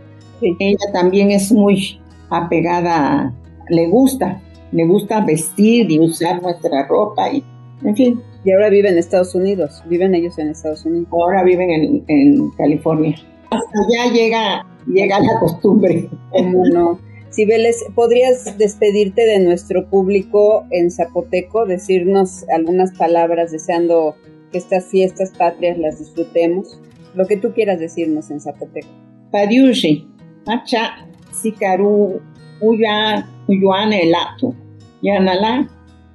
ella 0.42 0.86
también 0.94 1.32
es 1.32 1.52
muy 1.52 2.00
apegada, 2.30 3.34
le 3.70 3.88
gusta, 3.88 4.42
le 4.72 4.86
gusta 4.86 5.22
vestir 5.22 5.92
y 5.92 6.00
usar 6.00 6.42
nuestra 6.42 6.88
ropa 6.88 7.32
y, 7.32 7.44
en 7.84 7.96
fin, 7.96 8.22
y 8.44 8.52
ahora 8.52 8.70
viven 8.70 8.94
en 8.94 9.00
Estados 9.00 9.36
Unidos. 9.36 9.84
Viven 9.86 10.16
ellos 10.16 10.38
en 10.40 10.50
Estados 10.50 10.86
Unidos. 10.86 11.08
Ahora 11.12 11.44
viven 11.44 12.04
en, 12.08 12.50
California. 12.52 13.16
Hasta 13.52 13.80
allá 13.80 14.14
llega, 14.14 14.66
llega 14.88 15.20
la 15.20 15.40
costumbre. 15.40 16.10
¿Cómo 16.32 16.66
no? 16.66 17.00
Sibeles, 17.32 17.86
¿podrías 17.96 18.58
despedirte 18.58 19.26
de 19.26 19.40
nuestro 19.40 19.90
público 19.90 20.68
en 20.70 20.92
Zapoteco? 20.92 21.66
Decirnos 21.66 22.46
algunas 22.50 22.92
palabras 22.98 23.54
deseando 23.54 24.18
que 24.52 24.58
estas 24.58 24.88
fiestas 24.88 25.32
patrias 25.38 25.78
las 25.78 26.00
disfrutemos. 26.00 26.78
Lo 27.16 27.28
que 27.28 27.38
tú 27.38 27.54
quieras 27.54 27.80
decirnos 27.80 28.30
en 28.32 28.42
Zapoteco. 28.42 28.90
Padiushi, 29.32 30.06
macha, 30.46 31.08
sikaru, 31.32 32.20
uya, 32.60 33.26
uyuan 33.48 33.94
elato, 33.94 34.54
yanala, 35.02 35.70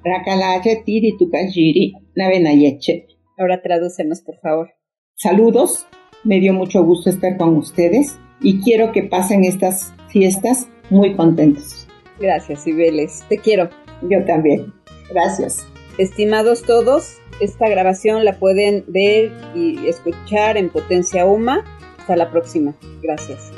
rakalaje 0.04 0.82
tiri 0.84 1.16
tukajiri, 1.16 1.94
Ahora 3.38 3.62
tradúcenos, 3.62 4.20
por 4.20 4.38
favor. 4.40 4.68
Saludos, 5.14 5.86
me 6.24 6.40
dio 6.40 6.52
mucho 6.52 6.84
gusto 6.84 7.08
estar 7.08 7.38
con 7.38 7.56
ustedes 7.56 8.18
y 8.42 8.60
quiero 8.60 8.92
que 8.92 9.02
pasen 9.02 9.44
estas 9.44 9.94
fiestas 10.08 10.68
muy 10.91 11.14
contentos. 11.14 11.87
Gracias, 12.18 12.64
Cibeles. 12.64 13.24
Te 13.28 13.39
quiero. 13.39 13.68
Yo 14.03 14.24
también. 14.24 14.72
Gracias. 15.11 15.66
Estimados 15.99 16.62
todos, 16.62 17.18
esta 17.41 17.68
grabación 17.68 18.24
la 18.24 18.39
pueden 18.39 18.84
ver 18.89 19.32
y 19.55 19.87
escuchar 19.87 20.57
en 20.57 20.68
Potencia 20.68 21.24
Uma. 21.24 21.64
Hasta 21.99 22.16
la 22.16 22.30
próxima. 22.30 22.74
Gracias. 23.03 23.51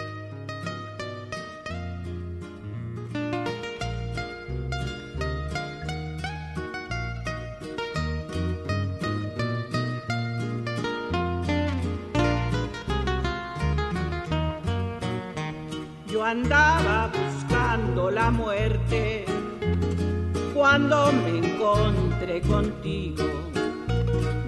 Andaba 16.24 17.08
buscando 17.08 18.10
la 18.10 18.30
muerte 18.30 19.24
cuando 20.54 21.12
me 21.12 21.38
encontré 21.38 22.40
contigo. 22.42 23.24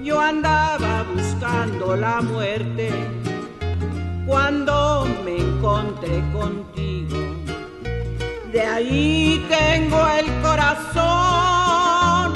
Yo 0.03 0.21
andaba 0.21 1.05
buscando 1.15 1.95
la 1.95 2.21
muerte 2.21 2.91
cuando 4.27 5.07
me 5.25 5.37
encontré 5.39 6.23
contigo. 6.33 7.19
De 8.53 8.63
ahí 8.63 9.47
tengo 9.49 10.09
el 10.09 10.27
corazón 10.43 12.33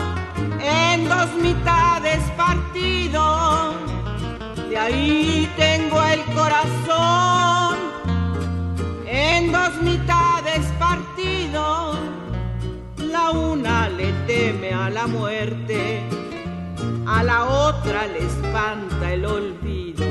en 0.60 1.08
dos 1.08 1.34
mitades 1.42 2.20
partido. 2.36 3.74
De 4.68 4.78
ahí 4.78 5.50
tengo 5.56 6.00
el 6.02 6.22
corazón 6.34 7.43
dos 9.54 9.82
mitades 9.82 10.64
partido, 10.80 11.94
la 12.96 13.30
una 13.30 13.88
le 13.88 14.12
teme 14.26 14.70
a 14.72 14.90
la 14.90 15.06
muerte, 15.06 16.02
a 17.06 17.22
la 17.22 17.44
otra 17.44 18.00
le 18.12 18.20
espanta 18.32 19.12
el 19.12 19.24
olvido. 19.24 20.06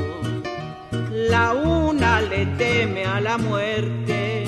La 1.34 1.54
una 1.54 2.22
le 2.22 2.46
teme 2.62 3.04
a 3.06 3.20
la 3.20 3.38
muerte, 3.38 4.46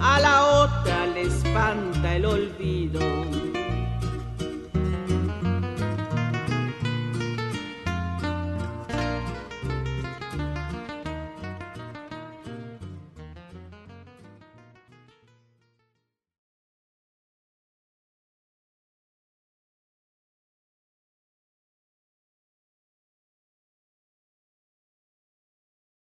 a 0.00 0.14
la 0.20 0.36
otra 0.62 1.06
le 1.14 1.22
espanta 1.22 2.16
el 2.16 2.24
olvido. 2.24 3.37